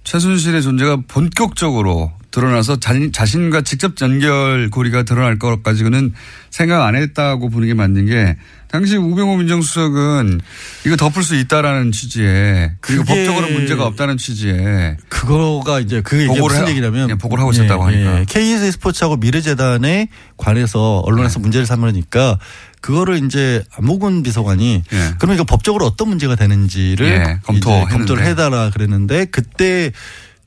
[0.04, 6.14] 최순실의 존재가 본격적으로 드러나서 자신, 자신과 직접 연결고리가 드러날 것까지는
[6.50, 8.38] 생각 안 했다고 보는 게 맞는 게
[8.70, 10.42] 당시 우병우 민정수석은
[10.86, 16.66] 이거 덮을 수 있다라는 취지에 그리고 법적으로 문제가 없다는 취지에 그거가 이제 그게 보고를 무슨
[16.68, 18.26] 해- 얘기냐면 예, 보고를 하고 있었다고 하니까.
[18.26, 21.10] KS 스포츠하고 미르재단에 관해서 네.
[21.12, 22.40] 언론에서 문제를 삼으니까
[22.82, 25.14] 그거를 이제 안목은 비서관이 예.
[25.18, 27.94] 그러면 이거 법적으로 어떤 문제가 되는지를 예, 이제 검토했는데.
[27.94, 29.92] 검토를 해달라 그랬는데 그때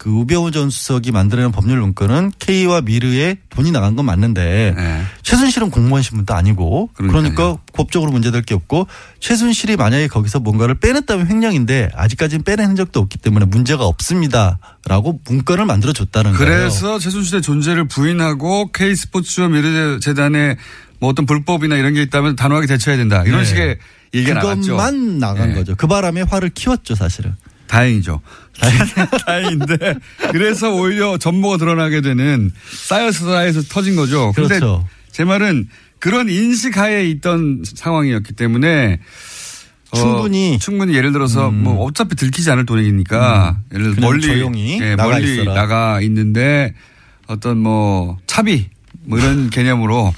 [0.00, 5.02] 그 우병우 전 수석이 만들어낸 법률 문건은 K와 미르에 돈이 나간 건 맞는데 네.
[5.22, 7.32] 최순실은 공무원 신분도 아니고 그러니까요.
[7.34, 8.86] 그러니까 법적으로 문제될 게 없고
[9.20, 15.92] 최순실이 만약에 거기서 뭔가를 빼냈다면 횡령인데 아직까지는 빼낸 적도 없기 때문에 문제가 없습니다라고 문건을 만들어
[15.92, 16.46] 줬다는 거예요.
[16.46, 20.56] 그래서 최순실의 존재를 부인하고 K 스포츠와 미르 재단의
[20.98, 23.22] 뭐 어떤 불법이나 이런 게 있다면 단호하게 대처해야 된다.
[23.26, 23.44] 이런 네.
[23.44, 23.78] 식의
[24.14, 24.62] 얘기가 나갔죠.
[24.62, 25.56] 그것만 나간 네.
[25.56, 25.74] 거죠.
[25.76, 27.34] 그 바람에 화를 키웠죠, 사실은.
[27.66, 28.20] 다행이죠.
[29.26, 29.94] 다행인데
[30.32, 32.50] 그래서 오히려 전모가 드러나게 되는
[32.86, 34.32] 쌓여서 쌓여서 터진 거죠.
[34.34, 34.86] 근데 그렇죠.
[35.10, 39.00] 제 말은 그런 인식하에 있던 상황이었기 때문에
[39.92, 40.54] 어, 충분히.
[40.54, 40.58] 음.
[40.58, 45.32] 충분히 예를 들어서 뭐 어차피 들키지 않을 돈이니까 예를 들어 멀리 조용히 예, 나가 멀리
[45.34, 45.54] 있어라.
[45.54, 46.74] 나가 있는데
[47.26, 48.68] 어떤 뭐 차비
[49.04, 50.14] 뭐 이런 개념으로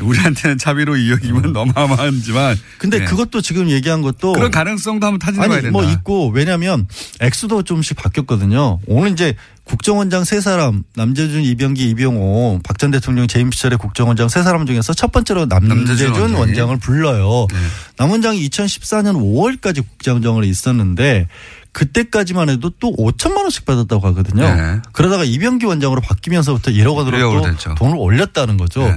[0.00, 3.04] 우리한테는 차비로 이야기면 너무하지만 근데 예.
[3.04, 5.78] 그것도 지금 얘기한 것도 그런 가능성도 한번 타진해 봐야 아니 된다.
[5.78, 6.86] 뭐 있고 왜냐하면
[7.20, 8.78] 액수도 좀씩 바뀌었거든요.
[8.86, 9.34] 오늘 이제
[9.64, 14.94] 국정원장 세 사람 남재준, 이병기, 이병호 박 전 대통령 재임 시절의 국정원장 세 사람 중에서
[14.94, 16.34] 첫 번째로 남재준 남재준.
[16.34, 17.46] 원장을 불러요.
[17.50, 17.58] 네.
[17.96, 21.26] 남 원장이 2014년 5월까지 국정원장으로 있었는데
[21.72, 24.42] 그때까지만 해도 또 5천만 원씩 받았다고 하거든요.
[24.54, 24.80] 네.
[24.92, 27.74] 그러다가 이병기 원장으로 바뀌면서부터 1억 원으로 1억으로 또.
[27.74, 28.82] 돈을 올렸다는 거죠.
[28.88, 28.96] 네.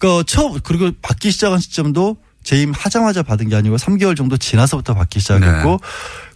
[0.00, 5.20] 그러니까 처음 그리고 받기 시작한 시점도 재임 하자마자 받은 게 아니고 3개월 정도 지나서부터 받기
[5.20, 5.78] 시작했고 네.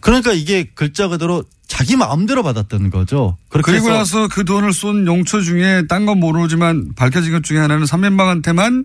[0.01, 3.39] 그러니까 이게 글자 그대로 자기 마음대로 받았다는 거죠.
[3.49, 7.87] 그렇게 그리고 나서 그 돈을 쏜 용처 중에 딴 건 모르지만 밝혀진 것 중에 하나는
[7.87, 8.85] 삼면방한테만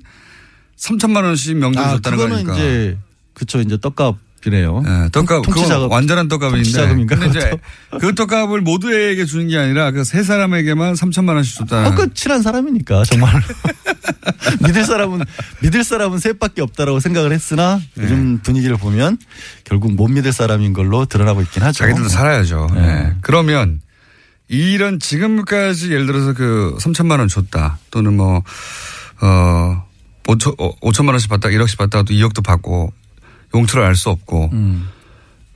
[0.78, 2.54] 3천만 원씩 명절 아 줬다는 그거는 거니까.
[2.56, 2.98] 이제
[3.34, 4.16] 그쵸 이제 떡값
[4.46, 4.84] 이네요.
[4.86, 5.92] 예, 떡값 그건 자금.
[5.92, 7.06] 완전한 떡값인데.
[7.06, 7.52] 근데 이제
[8.00, 11.92] 그 떡값을 모두에게 주는 게 아니라 그 세 사람에게만 3천만 원씩 줬다는.
[11.92, 13.34] 어, 그 친한 사람이니까 정말
[14.66, 15.22] 믿을 사람은
[15.62, 18.04] 믿을 사람은 셋밖에 없다라고 생각을 했으나 네.
[18.04, 19.18] 요즘 분위기를 보면
[19.66, 21.78] 결국 못 믿을 사람인 걸로 드러나고 있긴 하죠.
[21.80, 22.68] 자기들도 살아야죠.
[22.74, 22.82] 네.
[22.82, 23.14] 예.
[23.22, 23.82] 그러면
[24.48, 28.42] 이런 지금까지 예를 들어서 그 3천만 원 줬다 또는 뭐,
[29.22, 29.84] 어,
[30.26, 32.92] 5천, 5천만 원씩 받다 1억씩 받다가 또 2억도 받고
[33.54, 34.88] 용처를 알 수 없고 음.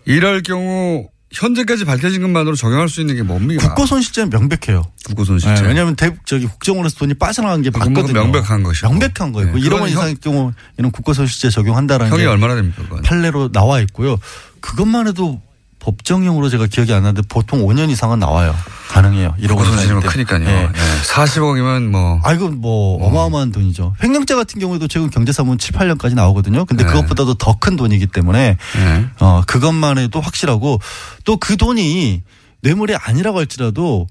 [0.05, 3.67] 이럴 경우 현재까지 밝혀진 것만으로 적용할 수 있는 게 뭡니까?
[3.69, 4.83] 국고 손실죄는 명백해요.
[5.05, 5.61] 국고 손실죄.
[5.63, 8.13] 네, 왜냐하면 대, 저기 국정원에서 돈이 빠져나간 게 맞거든요.
[8.13, 8.87] 명백한 것이고.
[8.89, 9.51] 명백한 거예요.
[9.51, 12.83] 네, 1억 그건 원 형- 이상의 경우에는 국고 손실죄 적용한다라는 형이 게 얼마나 됩니까?
[12.83, 13.01] 그건?
[13.01, 14.17] 판례로 나와 있고요.
[14.59, 15.41] 그것만 해도
[15.83, 18.55] 법정형으로 제가 기억이 안 나는데 보통 5년 이상은 나와요.
[18.89, 19.35] 가능해요.
[19.39, 20.07] 1억 국고 원 때.
[20.07, 20.39] 크니까요.
[20.39, 20.69] 네.
[20.73, 21.01] 예.
[21.07, 22.19] 40억이면 뭐.
[22.23, 23.95] 아, 이건 뭐 어 마어마한 돈이죠.
[24.01, 26.65] 횡령죄 같은 경우에도 최근 경제사문 7, 8년까지 나오거든요.
[26.65, 26.89] 근데 네.
[26.91, 29.05] 그것보다도 더 큰 돈이기 때문에 예.
[29.19, 30.79] 어, 그것만 해도 확실하고
[31.25, 32.21] 또 그 돈이
[32.61, 34.07] 뇌물이 아니라고 할지라도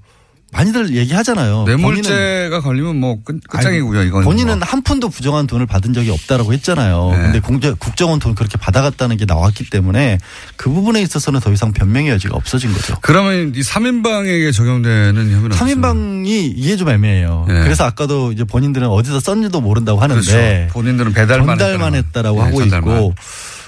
[0.53, 1.63] 많이들 얘기하잖아요.
[1.65, 4.03] 뇌물죄가 걸리면 뭐 끝, 끝장이고요.
[4.03, 4.23] 이건.
[4.23, 4.67] 본인은 뭐.
[4.67, 7.09] 한 푼도 부정한 돈을 받은 적이 없다라고 했잖아요.
[7.11, 7.17] 네.
[7.17, 10.19] 근데 공제, 국정원 돈 그렇게 받아갔다는 게 나왔기 때문에
[10.55, 12.95] 그 부분에 있어서는 더 이상 변명의 여지가 없어진 거죠.
[13.01, 17.45] 그러면 이 3인방에게 적용되는 혐의는 3인방이 이게 좀 애매해요.
[17.47, 17.61] 네.
[17.63, 20.73] 그래서 아까도 이제 본인들은 어디서 썼는지도 모른다고 하는데 그렇죠.
[20.73, 22.95] 본인들은 배달만, 전달만 했다라고 네, 하고 전달만.
[22.95, 23.13] 있고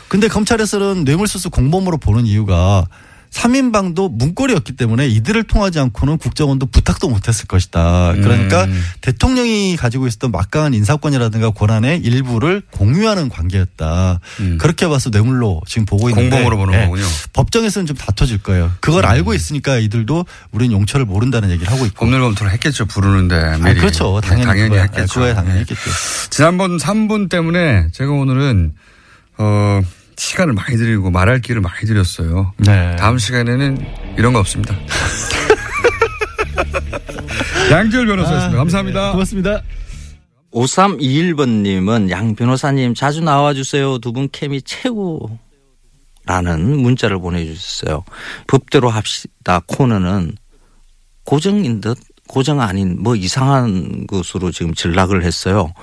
[0.08, 2.86] 근데 검찰에서는 뇌물수수 공범으로 보는 이유가
[3.36, 8.14] 3인방도 문고리였기 때문에 이들을 통하지 않고는 국정원도 부탁도 못했을 것이다.
[8.14, 8.84] 그러니까 음.
[9.02, 14.22] 대통령이 가지고 있었던 막강한 인사권이라든가 권한의 일부를 공유하는 관계였다.
[14.40, 14.58] 음.
[14.60, 16.86] 그렇게 봐서 뇌물로 지금 보고 있는데 공범으로 보는 네.
[16.86, 17.04] 거군요.
[17.04, 17.10] 음.
[17.34, 18.40] 법정에서는 좀 다퉈질
[18.80, 22.06] 그걸 알고 있으니까 이들도 우리는 용처를 모른다는 얘기를 하고 있고.
[22.06, 22.86] 법률 검토를 했겠죠.
[22.86, 23.36] 부르는데.
[23.36, 23.58] 아.
[23.74, 24.20] 그렇죠.
[24.22, 24.78] 네, 당연히 당연히.
[24.78, 25.14] 했겠죠.
[25.14, 25.60] 그거야 당연히 네.
[25.62, 25.82] 했겠죠.
[26.30, 28.74] 지난번 3분 때문에 제가 오늘은
[29.38, 29.82] 어
[30.18, 32.54] 시간을 많이 드리고 말할 기회를 많이 드렸어요.
[32.58, 32.96] 네.
[32.98, 33.78] 다음 시간에는
[34.18, 34.76] 이런 거 없습니다.
[37.72, 38.58] 양지열 변호사였습니다.
[38.58, 39.12] 감사합니다.
[39.12, 39.62] 고맙습니다.
[40.54, 43.98] 5321번님은 양 변호사님 자주 나와주세요.
[44.00, 45.38] 두 분 케미 최고
[46.26, 48.04] 라는 문자를 보내주셨어요.
[48.48, 50.38] 법대로 합시다 코너는
[51.24, 51.98] 고정인 듯
[52.28, 55.74] 고정 아닌 뭐 이상한 것으로 지금 전락을 했어요.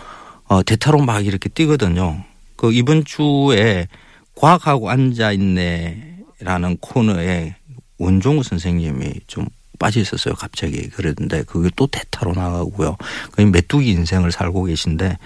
[0.46, 2.24] 어, 대타로 막 이렇게 뛰거든요.
[2.56, 3.86] 그 이번 주에
[4.42, 7.54] 과학하고 앉아있네라는 코너에
[7.98, 9.46] 원종우 선생님이 좀
[9.78, 10.34] 빠져 있었어요.
[10.34, 12.96] 갑자기 그랬는데 그게 또 대타로 나가고요.
[13.30, 15.16] 거의 메뚜기 인생을 살고 계신데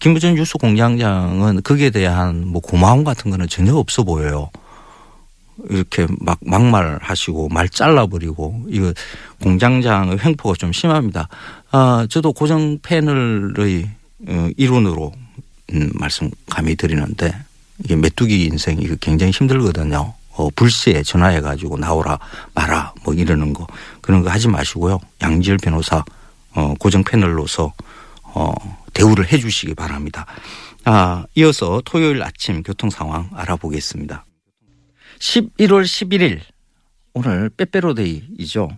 [0.00, 4.50] 김부전 뉴스 공장장은 거기에 대한 뭐 고마움 같은 거는 전혀 없어 보여요.
[5.70, 8.92] 이렇게 막 막말하시고 말 잘라버리고 이거
[9.42, 11.28] 공장장의 횡포가 좀 심합니다.
[11.70, 13.90] 아 저도 고정 패널의
[14.28, 15.12] 어, 일원으로
[15.72, 17.32] 음, 말씀 감히 드리는데
[17.84, 20.14] 이게 메뚜기 인생 이거 굉장히 힘들거든요.
[20.32, 22.18] 어, 불시에 전화해 가지고 나오라
[22.54, 23.66] 마라 뭐 이러는 거
[24.00, 24.98] 그런 거 하지 마시고요.
[25.22, 26.04] 양지열 변호사
[26.54, 27.72] 어, 고정 패널로서
[28.22, 28.52] 어,
[28.92, 30.26] 대우를 해 주시기 바랍니다.
[30.84, 34.24] 아, 이어서 토요일 아침 교통 상황 알아보겠습니다.
[35.18, 36.40] 11월 11일
[37.12, 38.68] 오늘 빼빼로데이이죠.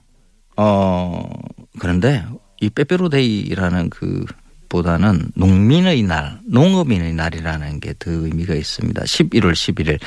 [0.57, 1.31] 어,
[1.79, 2.25] 그런데
[2.61, 4.25] 이 빼빼로데이라는 그
[4.73, 9.03] 보다는 농민의 날, 농업인의 날이라는 게 더 의미가 있습니다.
[9.03, 9.99] 11월 11일.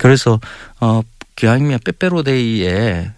[0.00, 0.40] 그래서
[0.80, 1.02] 어
[1.36, 3.12] 기왕이면 빼빼로데이에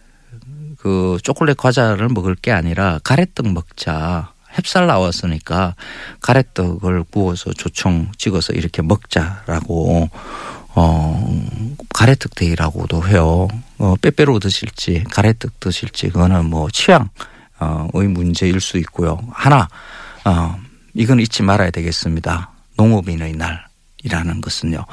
[0.77, 4.33] 그 초콜릿 과자를 먹을 게 아니라 가래떡 먹자.
[4.55, 5.75] 햅쌀 나왔으니까
[6.21, 10.11] 가래떡을 구워서 조청 찍어서 이렇게 먹자라고
[10.75, 11.45] 어
[11.95, 13.49] 가래떡 day라고도 해요.
[13.79, 17.09] 어 빼빼로 드실지 가래떡 드실지 그거는 뭐 취향
[17.59, 19.19] 어의 문제일 수 있고요.
[19.33, 19.69] 하나
[20.27, 20.57] 어
[21.01, 22.51] 이건 잊지 말아야 되겠습니다.
[22.77, 24.85] 농업인의 날이라는 것은요.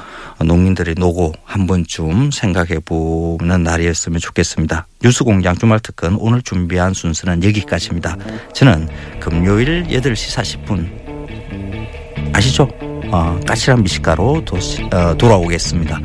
[0.42, 4.86] 농민들의 노고 한 번쯤 생각해 보는 날이었으면 좋겠습니다.
[5.02, 8.16] 뉴스공장 주말 특근 오늘 준비한 순서는 여기까지입니다.
[8.54, 8.88] 저는
[9.20, 12.70] 금요일 8시 40분 아시죠?
[13.12, 14.56] 어, 까칠한 미식가로 도,
[14.90, 16.00] 어, 돌아오겠습니다.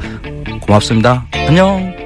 [0.67, 1.25] 고맙습니다.
[1.31, 2.02] 안녕.